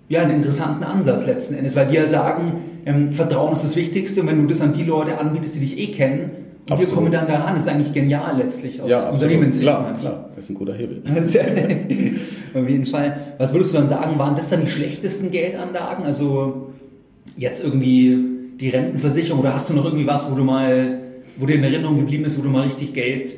[0.10, 4.22] ja einen interessanten Ansatz letzten Endes, weil die ja sagen, ähm, Vertrauen ist das Wichtigste
[4.22, 6.32] und wenn du das an die Leute anbietest, die dich eh kennen,
[6.70, 9.64] und wir kommen dann daran, das ist eigentlich genial letztlich aus ja, Unternehmenssicht.
[9.64, 11.02] Klar, klar, das ist ein guter Hebel.
[12.54, 13.36] Auf jeden Fall.
[13.38, 16.04] Was würdest du dann sagen, waren das dann die schlechtesten Geldanlagen?
[16.04, 16.74] Also
[17.38, 18.18] jetzt irgendwie
[18.60, 21.00] die Rentenversicherung oder hast du noch irgendwie was, wo du mal,
[21.38, 23.34] wo dir in Erinnerung geblieben ist, wo du mal richtig Geld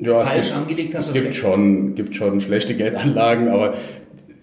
[0.00, 1.08] ja, falsch gibt, angelegt hast?
[1.08, 3.74] Es gibt schon, gibt schon schlechte Geldanlagen, aber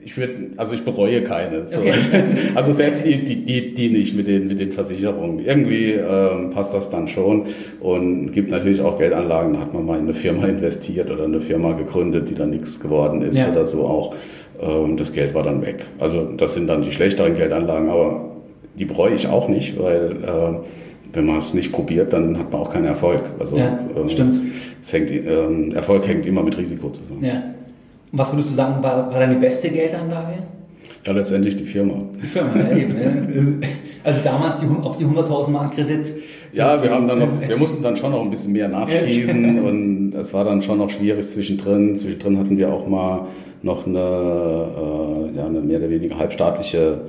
[0.07, 1.67] ich würde, also ich bereue keine.
[1.67, 1.81] So.
[1.81, 1.93] Okay.
[2.55, 5.39] Also selbst die, die, die, die nicht mit den, mit den Versicherungen.
[5.39, 7.47] Irgendwie ähm, passt das dann schon
[7.81, 11.41] und gibt natürlich auch Geldanlagen, da hat man mal in eine Firma investiert oder eine
[11.41, 13.51] Firma gegründet, die dann nichts geworden ist ja.
[13.51, 14.15] oder so auch.
[14.59, 15.85] Und ähm, das Geld war dann weg.
[15.99, 18.31] Also das sind dann die schlechteren Geldanlagen, aber
[18.79, 22.61] die bereue ich auch nicht, weil äh, wenn man es nicht probiert, dann hat man
[22.61, 23.21] auch keinen Erfolg.
[23.39, 24.35] Also, ja, ähm, stimmt.
[24.89, 27.23] Hängt, ähm, Erfolg hängt immer mit Risiko zusammen.
[27.23, 27.43] Ja.
[28.11, 30.43] Und was würdest du sagen, war, war deine beste Geldanlage?
[31.05, 31.95] Ja, letztendlich die Firma.
[32.21, 33.61] Die Firma, ja, eben.
[34.03, 36.07] Also damals die, auf die 100.000 Mark Kredit.
[36.53, 40.13] Ja, wir haben dann noch, wir mussten dann schon noch ein bisschen mehr nachschießen und
[40.15, 41.95] es war dann schon noch schwierig zwischendrin.
[41.95, 43.27] Zwischendrin hatten wir auch mal
[43.63, 47.01] noch eine, äh, ja, eine mehr oder weniger halbstaatliche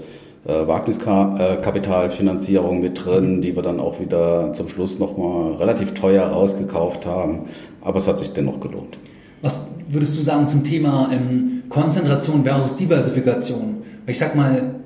[0.47, 7.07] äh, Wagniskapitalfinanzierung mit drin, die wir dann auch wieder zum Schluss nochmal relativ teuer rausgekauft
[7.07, 7.47] haben.
[7.81, 8.99] Aber es hat sich dennoch gelohnt.
[9.43, 13.83] Was würdest du sagen zum Thema ähm, Konzentration versus Diversifikation?
[14.07, 14.77] Ich sag mal,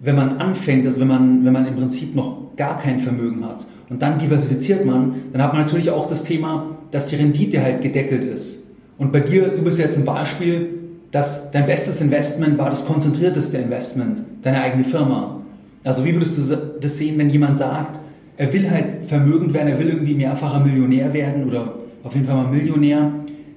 [0.00, 3.66] wenn man anfängt, also wenn man, wenn man im Prinzip noch gar kein Vermögen hat
[3.88, 7.82] und dann diversifiziert man, dann hat man natürlich auch das Thema, dass die Rendite halt
[7.82, 8.64] gedeckelt ist.
[8.98, 10.82] Und bei dir, du bist jetzt ein Beispiel,
[11.12, 15.40] dass dein bestes Investment war das konzentrierteste Investment, deine eigene Firma.
[15.84, 18.00] Also wie würdest du das sehen, wenn jemand sagt,
[18.36, 22.36] er will halt vermögend werden, er will irgendwie mehrfacher Millionär werden oder auf jeden Fall
[22.36, 23.12] mal Millionär,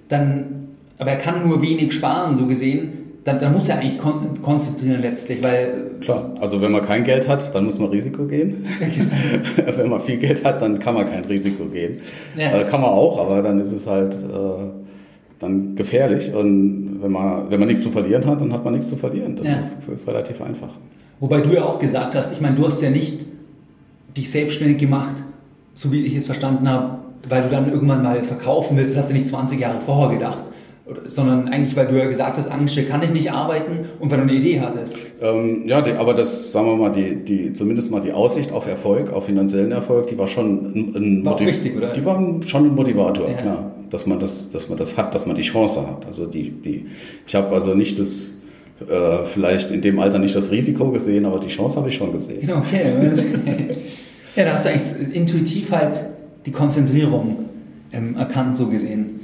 [0.09, 0.67] dann,
[0.97, 3.97] aber er kann nur wenig sparen, so gesehen, dann, dann muss er eigentlich
[4.43, 5.91] konzentrieren letztlich, weil...
[6.01, 8.65] Klar, also wenn man kein Geld hat, dann muss man Risiko gehen.
[9.75, 12.01] wenn man viel Geld hat, dann kann man kein Risiko gehen.
[12.37, 12.51] Ja.
[12.51, 14.13] Also kann man auch, aber dann ist es halt...
[14.13, 14.85] Äh,
[15.39, 16.33] dann gefährlich.
[16.33, 19.35] Und wenn man, wenn man nichts zu verlieren hat, dann hat man nichts zu verlieren.
[19.35, 19.55] Das, ja.
[19.57, 20.69] ist, das ist relativ einfach.
[21.19, 23.25] Wobei du ja auch gesagt hast, ich meine, du hast ja nicht
[24.15, 25.15] dich selbstständig gemacht,
[25.73, 29.13] so wie ich es verstanden habe, weil du dann irgendwann mal verkaufen willst, hast du
[29.13, 30.43] nicht 20 Jahre vorher gedacht.
[31.07, 34.23] Sondern eigentlich, weil du ja gesagt hast, angestellt kann ich nicht arbeiten und weil du
[34.25, 34.99] eine Idee hattest.
[35.19, 39.11] Ähm, ja, aber das, sagen wir mal, die, die, zumindest mal die Aussicht auf Erfolg,
[39.11, 41.91] auf finanziellen Erfolg, die war schon ein, ein war wichtig, oder?
[41.91, 43.33] Die war schon ein Motivator, ja.
[43.33, 46.05] klar dass man das, dass man das hat, dass man die Chance hat.
[46.05, 46.85] Also die, die,
[47.27, 48.27] ich habe also nicht das,
[48.87, 52.11] äh, vielleicht in dem Alter nicht das Risiko gesehen, aber die Chance habe ich schon
[52.11, 52.49] gesehen.
[52.49, 53.69] Okay.
[54.35, 56.01] ja, da hast du eigentlich intuitiv halt
[56.45, 57.45] die Konzentrierung
[57.91, 59.19] ähm, erkannt, so gesehen.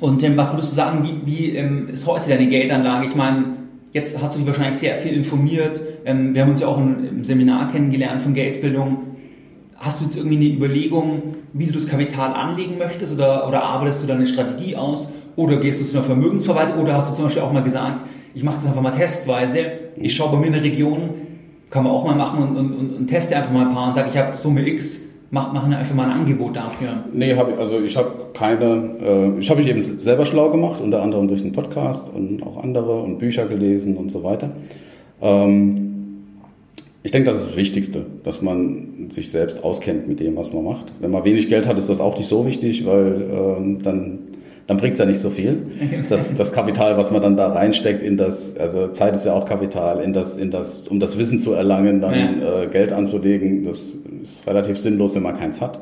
[0.00, 3.06] Und ähm, was würdest du sagen, wie, wie ähm, ist heute deine Geldanlage?
[3.06, 3.44] Ich meine,
[3.92, 5.80] jetzt hast du dich wahrscheinlich sehr viel informiert.
[6.04, 9.09] Ähm, wir haben uns ja auch im Seminar kennengelernt von Geldbildung.
[9.80, 11.22] Hast du jetzt irgendwie eine Überlegung,
[11.54, 15.56] wie du das Kapital anlegen möchtest oder, oder arbeitest du da eine Strategie aus oder
[15.56, 18.04] gehst du zu einer Vermögensverwaltung oder hast du zum Beispiel auch mal gesagt,
[18.34, 19.58] ich mache das einfach mal testweise,
[19.96, 21.10] ich schaue bei mir in der Region,
[21.70, 23.94] kann man auch mal machen und, und, und, und teste einfach mal ein paar und
[23.94, 25.00] sage, ich habe Summe X,
[25.30, 27.04] mach, mach einfach mal ein Angebot dafür.
[27.14, 31.02] Nee, hab also ich habe keine, äh, ich habe mich eben selber schlau gemacht, unter
[31.02, 34.50] anderem durch den Podcast und auch andere und Bücher gelesen und so weiter.
[35.22, 35.79] Ähm,
[37.02, 40.64] ich denke, das ist das Wichtigste, dass man sich selbst auskennt mit dem, was man
[40.64, 40.92] macht.
[41.00, 44.18] Wenn man wenig Geld hat, ist das auch nicht so wichtig, weil ähm, dann,
[44.66, 45.62] dann bringt es ja nicht so viel.
[46.10, 49.46] Das, das Kapital, was man dann da reinsteckt in das, also Zeit ist ja auch
[49.46, 52.62] Kapital, in das, in das, um das Wissen zu erlangen, dann ja.
[52.64, 55.80] äh, Geld anzulegen, das ist relativ sinnlos, wenn man keins hat.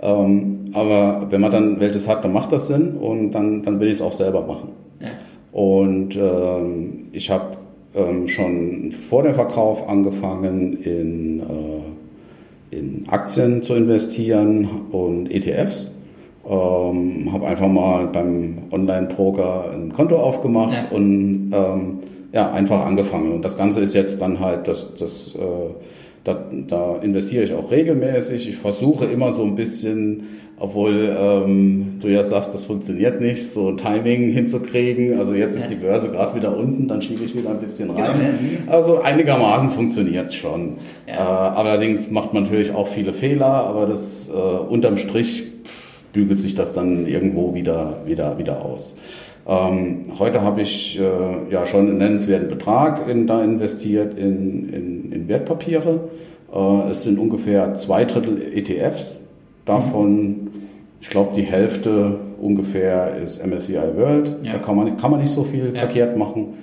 [0.00, 3.88] Ähm, aber wenn man dann welches hat, dann macht das Sinn und dann, dann will
[3.88, 4.68] ich es auch selber machen.
[5.00, 5.08] Ja.
[5.50, 7.56] Und ähm, ich habe
[7.94, 15.90] ähm, schon vor dem Verkauf angefangen in, äh, in Aktien zu investieren und ETFs.
[16.46, 20.96] Ähm, habe einfach mal beim Online-Broker ein Konto aufgemacht ja.
[20.96, 21.98] und ähm,
[22.32, 23.32] ja, einfach angefangen.
[23.32, 25.70] Und das Ganze ist jetzt dann halt das, das äh,
[26.24, 28.48] da, da investiere ich auch regelmäßig.
[28.48, 30.22] Ich versuche immer so ein bisschen,
[30.58, 35.18] obwohl ähm, du ja sagst, das funktioniert nicht, so ein Timing hinzukriegen.
[35.18, 38.38] Also jetzt ist die Börse gerade wieder unten, dann schiebe ich wieder ein bisschen rein.
[38.40, 38.72] Genau.
[38.72, 40.78] Also einigermaßen funktioniert es schon.
[41.06, 41.14] Ja.
[41.14, 45.44] Äh, allerdings macht man natürlich auch viele Fehler, aber das äh, unterm Strich
[46.14, 48.94] bügelt sich das dann irgendwo wieder, wieder, wieder aus.
[49.46, 55.12] Ähm, heute habe ich äh, ja schon einen nennenswerten Betrag in, da investiert in, in,
[55.12, 56.08] in Wertpapiere.
[56.52, 59.16] Äh, es sind ungefähr zwei Drittel ETFs.
[59.66, 60.48] Davon, mhm.
[61.00, 64.36] ich glaube, die Hälfte ungefähr ist MSCI World.
[64.42, 64.52] Ja.
[64.52, 65.80] Da kann man, kann man nicht so viel ja.
[65.80, 66.54] verkehrt machen.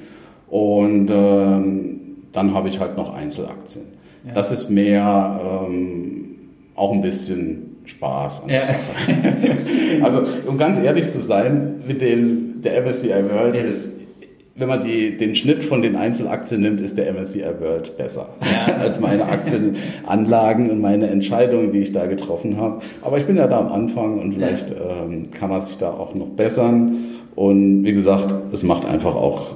[0.50, 2.00] Und ähm,
[2.32, 3.86] dann habe ich halt noch Einzelaktien.
[4.26, 4.34] Ja.
[4.34, 6.36] Das ist mehr ähm,
[6.76, 8.64] auch ein bisschen Spaß an der.
[8.64, 8.78] Sache.
[10.04, 13.62] also, um ganz ehrlich zu sein, mit dem, der MSCI World ja.
[13.62, 13.91] ist,
[14.55, 18.76] wenn man die, den Schnitt von den Einzelaktien nimmt, ist der MSCI World besser ja,
[18.80, 22.82] als meine Aktienanlagen und meine Entscheidungen, die ich da getroffen habe.
[23.01, 26.14] Aber ich bin ja da am Anfang und vielleicht ähm, kann man sich da auch
[26.14, 27.05] noch bessern.
[27.36, 29.55] Und wie gesagt, es macht einfach auch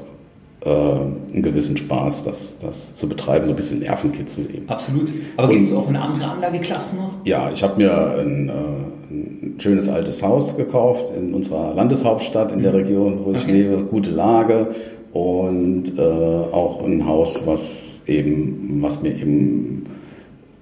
[0.69, 4.67] einen gewissen Spaß, das, das zu betreiben, so ein bisschen Nervenkitzel eben.
[4.67, 5.13] Absolut.
[5.37, 7.11] Aber gehst du auch in andere Anlageklassen noch?
[7.23, 12.63] Ja, ich habe mir ein, äh, ein, schönes altes Haus gekauft in unserer Landeshauptstadt, in
[12.63, 12.77] der mhm.
[12.79, 13.51] Region, wo ich okay.
[13.51, 13.83] lebe.
[13.83, 14.75] Gute Lage
[15.13, 19.85] und äh, auch ein Haus, was eben, was mir eben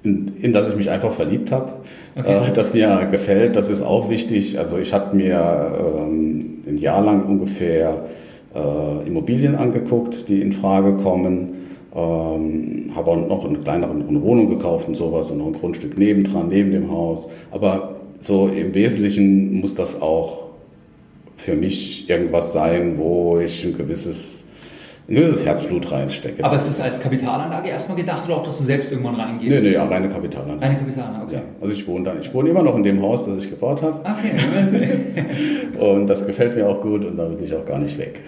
[0.04, 1.74] in, in das ich mich einfach verliebt habe,
[2.16, 2.50] okay.
[2.50, 3.56] äh, das mir gefällt.
[3.56, 4.60] Das ist auch wichtig.
[4.60, 8.04] Also ich habe mir ähm, ein Jahr lang ungefähr
[8.56, 11.50] äh, Immobilien angeguckt, die in Frage kommen.
[11.96, 15.98] Ähm, habe auch noch eine kleinere eine Wohnung gekauft und sowas und noch ein Grundstück
[15.98, 17.30] nebendran, neben dem Haus.
[17.52, 20.44] Aber so im Wesentlichen muss das auch
[21.38, 24.43] für mich irgendwas sein, wo ich ein gewisses,
[25.08, 26.44] ein gewisses Herzblut reinstecke.
[26.44, 29.62] Aber ist das als Kapitalanlage erstmal gedacht oder auch, dass du selbst irgendwann reingehst?
[29.62, 30.62] Nee, nee, ja, reine Kapitalanlage.
[30.62, 31.36] Reine Kapitalanlage, okay.
[31.36, 33.82] Ja, also ich wohne da, ich wohne immer noch in dem Haus, das ich gebaut
[33.82, 34.00] habe.
[34.00, 35.78] Okay.
[35.80, 38.22] und das gefällt mir auch gut und da will ich auch gar nicht weg.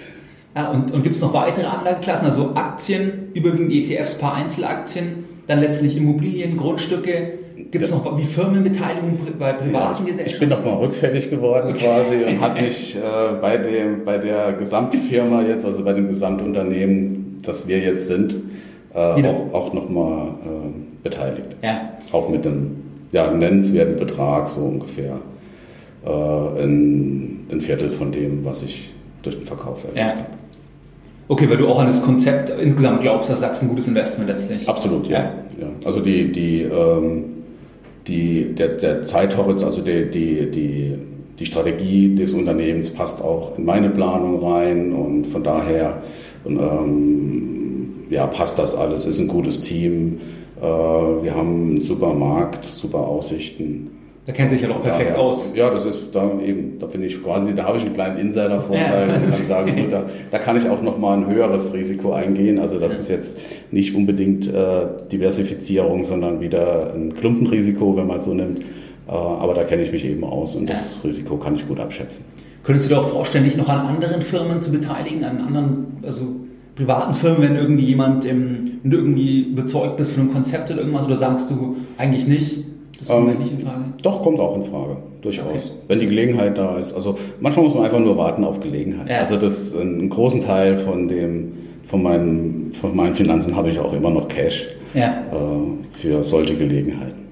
[0.53, 5.61] Ja, und und gibt es noch weitere Anlageklassen, also Aktien, überwiegend ETFs, paar Einzelaktien, dann
[5.61, 10.33] letztlich Immobilien, Grundstücke, Gibt es noch wie Firmenbeteiligung bei privaten Gesellschaften?
[10.33, 12.99] Ich bin noch mal rückfällig geworden quasi und habe mich äh,
[13.41, 18.35] bei, dem, bei der Gesamtfirma jetzt, also bei dem Gesamtunternehmen, das wir jetzt sind,
[18.93, 21.55] äh, auch, auch noch mal äh, beteiligt.
[21.61, 21.93] Ja.
[22.11, 25.19] Auch mit einem ja, nennenswerten Betrag, so ungefähr
[26.05, 28.91] äh, ein, ein, Viertel von dem, was ich
[29.21, 30.23] durch den Verkauf erlöst ja.
[30.23, 30.29] habe.
[31.27, 34.67] Okay, weil du auch an das Konzept insgesamt glaubst, dass Sachsen ein gutes Investment letztlich.
[34.67, 35.31] Absolut, ja.
[35.59, 35.67] ja.
[35.83, 37.34] Also die, die ähm,
[38.07, 40.93] die, der, der Zeithorizont, also die, die, die,
[41.39, 46.01] die Strategie des Unternehmens passt auch in meine Planung rein und von daher
[46.45, 50.19] ähm, ja, passt das alles, ist ein gutes Team.
[50.61, 53.91] Äh, wir haben einen super Markt, super Aussichten.
[54.25, 55.51] Da kennt sich ja doch perfekt Daher, aus.
[55.53, 59.07] Ja, das ist da eben, da finde ich quasi, da habe ich einen kleinen Insider-Vorteil
[59.07, 59.15] ja.
[59.15, 62.57] und kann sagen, gut, da, da kann ich auch nochmal ein höheres Risiko eingehen.
[62.57, 63.37] Also das ist jetzt
[63.69, 68.61] nicht unbedingt äh, Diversifizierung, sondern wieder ein Klumpenrisiko, wenn man es so nimmt.
[68.61, 70.73] Äh, aber da kenne ich mich eben aus und ja.
[70.73, 72.25] das Risiko kann ich gut abschätzen.
[72.63, 76.21] Könntest du dir auch vorstellen, dich noch an anderen Firmen zu beteiligen, an anderen, also
[76.75, 81.05] privaten Firmen, wenn irgendwie jemand, wenn du irgendwie überzeugt bist von einem Konzept oder irgendwas,
[81.05, 82.65] oder sagst du eigentlich nicht?
[82.99, 83.83] Das kommt ähm, nicht in Frage?
[84.01, 85.47] Doch, kommt auch in Frage, durchaus.
[85.47, 85.71] Okay.
[85.87, 86.93] Wenn die Gelegenheit da ist.
[86.93, 89.09] Also manchmal muss man einfach nur warten auf Gelegenheit.
[89.09, 89.19] Ja.
[89.19, 91.53] Also das einen großen Teil von dem,
[91.85, 95.23] von meinen, von meinen Finanzen habe ich auch immer noch Cash ja.
[95.31, 97.25] äh, für solche Gelegenheiten.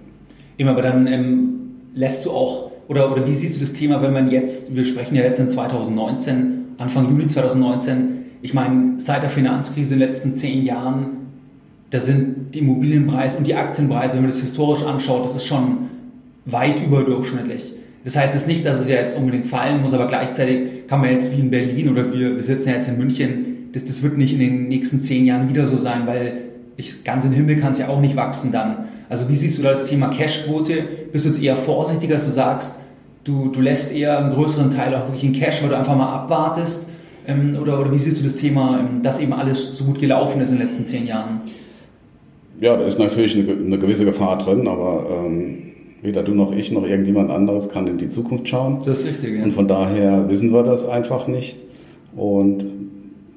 [0.58, 1.50] Immer, aber dann ähm,
[1.96, 5.16] lässt du auch, oder, oder wie siehst du das Thema, wenn man jetzt, wir sprechen
[5.16, 10.36] ja jetzt in 2019, Anfang Juli 2019, ich meine, seit der Finanzkrise in den letzten
[10.36, 11.23] zehn Jahren
[11.94, 15.90] da sind die Immobilienpreise und die Aktienpreise, wenn man das historisch anschaut, das ist schon
[16.46, 17.72] weit überdurchschnittlich.
[18.04, 21.12] Das heißt jetzt nicht, dass es ja jetzt unbedingt fallen muss, aber gleichzeitig kann man
[21.12, 24.18] jetzt wie in Berlin oder wir, wir sitzen ja jetzt in München, das, das wird
[24.18, 26.46] nicht in den nächsten zehn Jahren wieder so sein, weil
[26.78, 28.88] ich, ganz im Himmel kann es ja auch nicht wachsen dann.
[29.08, 30.84] Also wie siehst du da das Thema Cashquote?
[31.12, 32.80] Bist du jetzt eher vorsichtiger, dass du sagst,
[33.24, 36.12] du, du lässt eher einen größeren Teil auch wirklich in Cash, weil du einfach mal
[36.12, 36.90] abwartest?
[37.28, 40.42] Ähm, oder, oder wie siehst du das Thema, ähm, dass eben alles so gut gelaufen
[40.42, 41.42] ist in den letzten zehn Jahren?
[42.64, 45.58] Ja, da ist natürlich eine, gewisse Gefahr drin, aber ähm,
[46.02, 48.78] weder du noch ich noch irgendjemand anderes kann in die Zukunft schauen.
[48.86, 49.38] Das ist richtig.
[49.38, 49.44] Ja.
[49.44, 51.58] Und von daher wissen wir das einfach nicht
[52.16, 52.64] und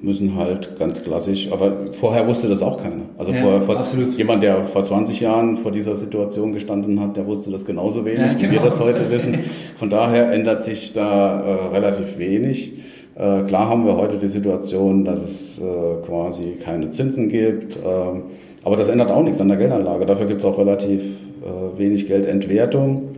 [0.01, 3.01] müssen halt ganz klassisch, aber vorher wusste das auch keiner.
[3.17, 3.77] Also ja, vorher, vor,
[4.15, 8.19] jemand, der vor 20 Jahren vor dieser Situation gestanden hat, der wusste das genauso wenig,
[8.19, 8.43] ja, genau.
[8.43, 9.39] wie wir das heute wissen.
[9.75, 12.75] Von daher ändert sich da äh, relativ wenig.
[13.15, 17.75] Äh, klar haben wir heute die Situation, dass es äh, quasi keine Zinsen gibt.
[17.75, 18.21] Ähm,
[18.67, 20.05] aber das ändert auch nichts an der Geldanlage.
[20.05, 23.15] Dafür gibt es auch relativ äh, wenig Geldentwertung,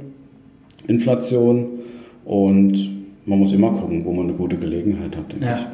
[0.86, 1.70] Inflation
[2.24, 2.78] und
[3.26, 5.56] man muss immer gucken, wo man eine gute Gelegenheit hat, denke ja.
[5.56, 5.66] ich.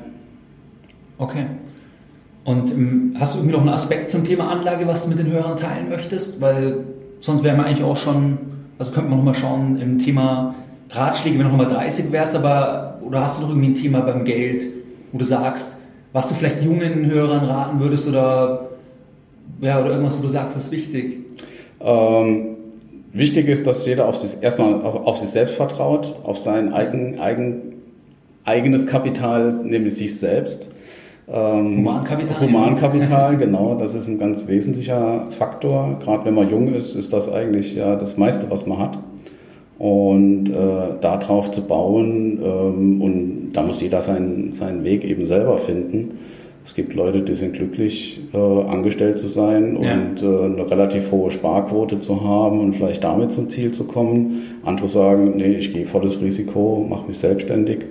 [1.17, 1.45] Okay.
[2.45, 5.29] Und ähm, hast du irgendwie noch einen Aspekt zum Thema Anlage, was du mit den
[5.29, 6.39] Hörern teilen möchtest?
[6.39, 6.77] Weil
[7.19, 8.37] sonst wären wir eigentlich auch schon,
[8.79, 10.55] also könnte man noch mal schauen im Thema
[10.89, 13.99] Ratschläge, wenn du noch mal 30 wärst, aber oder hast du noch irgendwie ein Thema
[13.99, 14.63] beim Geld,
[15.11, 15.79] wo du sagst,
[16.13, 18.69] was du vielleicht jungen Hörern raten würdest oder
[19.61, 21.17] ja, oder irgendwas, wo du sagst, ist wichtig?
[21.81, 22.57] Ähm,
[23.13, 27.19] wichtig ist, dass jeder auf sich, erstmal auf, auf sich selbst vertraut, auf sein eigen,
[27.19, 27.73] eigen,
[28.43, 30.69] eigenes Kapital, nämlich sich selbst.
[31.27, 32.41] Ähm, Humankapital.
[32.41, 33.75] Humankapital, genau.
[33.75, 35.97] Das ist ein ganz wesentlicher Faktor.
[35.99, 38.99] Gerade wenn man jung ist, ist das eigentlich ja das meiste, was man hat.
[39.77, 45.57] Und äh, darauf zu bauen ähm, und da muss jeder seinen, seinen Weg eben selber
[45.57, 46.17] finden.
[46.65, 49.93] Es gibt Leute, die sind glücklich, äh, angestellt zu sein ja.
[49.93, 54.41] und äh, eine relativ hohe Sparquote zu haben und vielleicht damit zum Ziel zu kommen.
[54.65, 57.85] Andere sagen, nee, ich gehe volles Risiko, mache mich selbstständig.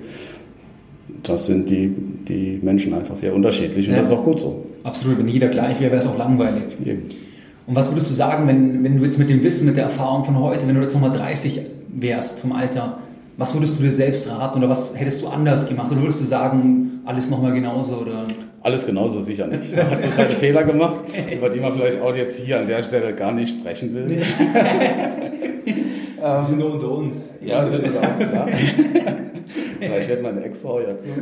[1.23, 1.89] Das sind die,
[2.29, 4.01] die Menschen einfach sehr unterschiedlich und ja.
[4.01, 4.67] das ist auch gut so.
[4.83, 6.65] Absolut, wenn jeder gleich wäre, wäre es auch langweilig.
[6.85, 7.05] Eben.
[7.69, 10.25] Und was würdest du sagen, wenn, wenn du jetzt mit dem Wissen, mit der Erfahrung
[10.25, 11.61] von heute, wenn du jetzt nochmal 30
[11.95, 12.99] wärst vom Alter,
[13.37, 15.93] was würdest du dir selbst raten oder was hättest du anders gemacht?
[15.93, 17.99] Oder würdest du sagen, alles nochmal genauso?
[17.99, 18.25] Oder?
[18.65, 19.77] Alles genauso sicher nicht.
[19.77, 22.83] Man hat so seine Fehler gemacht, über die man vielleicht auch jetzt hier an der
[22.83, 24.09] Stelle gar nicht sprechen will.
[26.17, 27.29] wir sind nur unter uns.
[27.43, 28.47] Ja, wir sind unter uns, ja.
[29.79, 31.09] Vielleicht wird man extra dazu.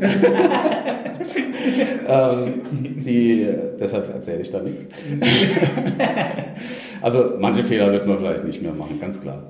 [2.06, 2.62] ähm,
[3.04, 3.48] die,
[3.80, 4.86] deshalb erzähle ich da nichts.
[7.00, 9.42] also manche Fehler wird man vielleicht nicht mehr machen, ganz klar.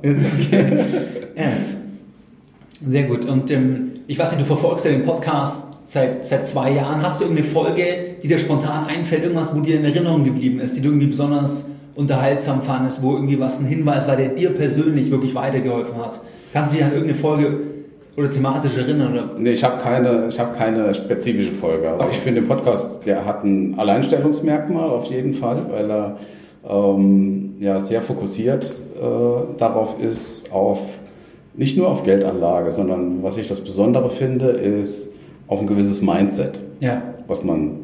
[2.80, 3.26] Sehr gut.
[3.26, 7.02] Und ähm, ich weiß nicht, du verfolgst ja den Podcast seit, seit zwei Jahren.
[7.02, 7.84] Hast du irgendeine Folge,
[8.22, 11.66] die dir spontan einfällt, irgendwas, wo dir in Erinnerung geblieben ist, die du irgendwie besonders
[11.94, 16.20] unterhaltsam fandest, wo irgendwie was ein Hinweis war, der dir persönlich wirklich weitergeholfen hat?
[16.54, 17.58] Kannst du dich an irgendeine Folge
[18.16, 19.12] oder thematisch erinnern?
[19.12, 19.30] Oder?
[19.36, 21.90] Nee, ich habe keine, hab keine spezifische Folge.
[21.90, 22.12] Aber okay.
[22.12, 26.16] ich finde, den Podcast, der hat ein Alleinstellungsmerkmal auf jeden Fall, weil er
[26.66, 30.78] ähm, ja, sehr fokussiert äh, darauf ist, auf
[31.54, 35.11] nicht nur auf Geldanlage, sondern was ich das Besondere finde, ist
[35.52, 37.02] auf ein gewisses Mindset, ja.
[37.26, 37.80] was man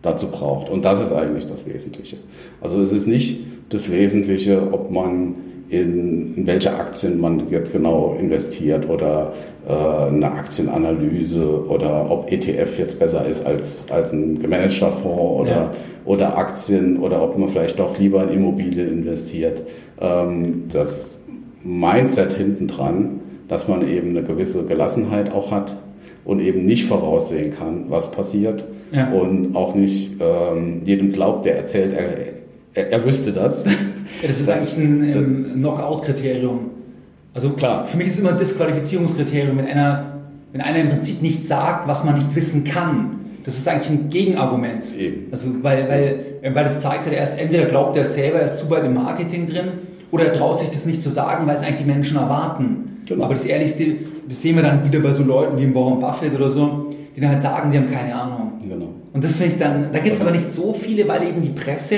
[0.00, 0.70] dazu braucht.
[0.70, 2.16] Und das ist eigentlich das Wesentliche.
[2.60, 5.34] Also es ist nicht das Wesentliche, ob man
[5.68, 9.32] in, in welche Aktien man jetzt genau investiert oder
[9.66, 9.72] äh,
[10.08, 15.70] eine Aktienanalyse oder ob ETF jetzt besser ist als, als ein gemanagter Fonds oder, ja.
[16.04, 19.62] oder Aktien oder ob man vielleicht doch lieber in Immobilien investiert.
[20.00, 21.18] Ähm, das
[21.62, 25.76] Mindset hinten dran, dass man eben eine gewisse Gelassenheit auch hat
[26.24, 29.10] und eben nicht voraussehen kann, was passiert ja.
[29.10, 32.04] und auch nicht ähm, jedem glaubt, der erzählt, er,
[32.74, 33.64] er, er wüsste das.
[33.64, 36.70] Ja, das ist das, eigentlich ein ähm, Knockout-Kriterium.
[37.34, 40.20] Also klar, für mich ist es immer ein Disqualifizierungskriterium, wenn einer,
[40.52, 43.20] wenn einer im Prinzip nicht sagt, was man nicht wissen kann.
[43.44, 44.84] Das ist eigentlich ein Gegenargument.
[44.96, 45.26] Eben.
[45.32, 48.70] Also weil, weil, weil das zeigt, er ist entweder glaubt er selber, er ist zu
[48.70, 49.68] weit im Marketing drin,
[50.10, 52.91] oder er traut sich das nicht zu sagen, weil es eigentlich die Menschen erwarten.
[53.06, 53.24] Genau.
[53.24, 53.96] Aber das Ehrlichste,
[54.28, 57.30] das sehen wir dann wieder bei so Leuten wie Warren Buffett oder so, die dann
[57.30, 58.52] halt sagen, sie haben keine Ahnung.
[58.66, 58.88] Genau.
[59.12, 61.50] Und das finde ich dann, da gibt es aber nicht so viele, weil eben die
[61.50, 61.96] Presse,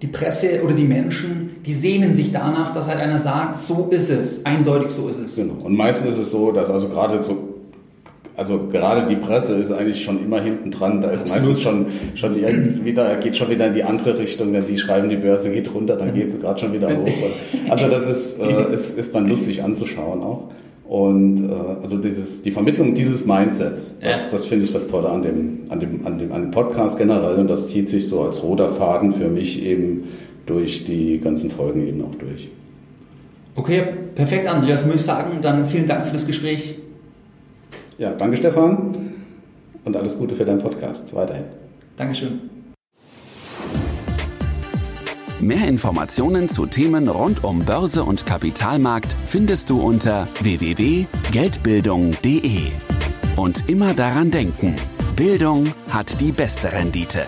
[0.00, 4.10] die Presse oder die Menschen, die sehnen sich danach, dass halt einer sagt, so ist
[4.10, 5.36] es, eindeutig so ist es.
[5.36, 5.64] Genau.
[5.64, 7.57] Und meistens ist es so, dass also gerade so
[8.38, 11.02] also gerade die Presse ist eigentlich schon immer hinten dran.
[11.02, 11.44] Da ist Absolut.
[11.44, 14.52] meistens schon, schon irgendwie, da geht schon wieder in die andere Richtung.
[14.52, 17.08] Wenn die schreiben, die Börse geht runter, dann geht sie gerade schon wieder hoch.
[17.68, 20.44] Also das ist, äh, ist, ist dann lustig anzuschauen auch.
[20.88, 24.22] Und äh, also dieses, die Vermittlung dieses Mindsets, das, ja.
[24.30, 27.38] das finde ich das Tolle an dem, an, dem, an, dem, an dem Podcast generell.
[27.38, 30.04] Und das zieht sich so als roter Faden für mich eben
[30.46, 32.48] durch die ganzen Folgen eben auch durch.
[33.56, 33.82] Okay,
[34.14, 34.86] perfekt, Andreas.
[34.86, 36.76] Muss ich sagen, dann vielen Dank für das Gespräch.
[37.98, 38.96] Ja, danke Stefan
[39.84, 41.46] und alles Gute für deinen Podcast weiterhin.
[41.96, 42.50] Dankeschön.
[45.40, 52.72] Mehr Informationen zu Themen rund um Börse und Kapitalmarkt findest du unter www.geldbildung.de.
[53.36, 54.74] Und immer daran denken,
[55.16, 57.22] Bildung hat die beste Rendite.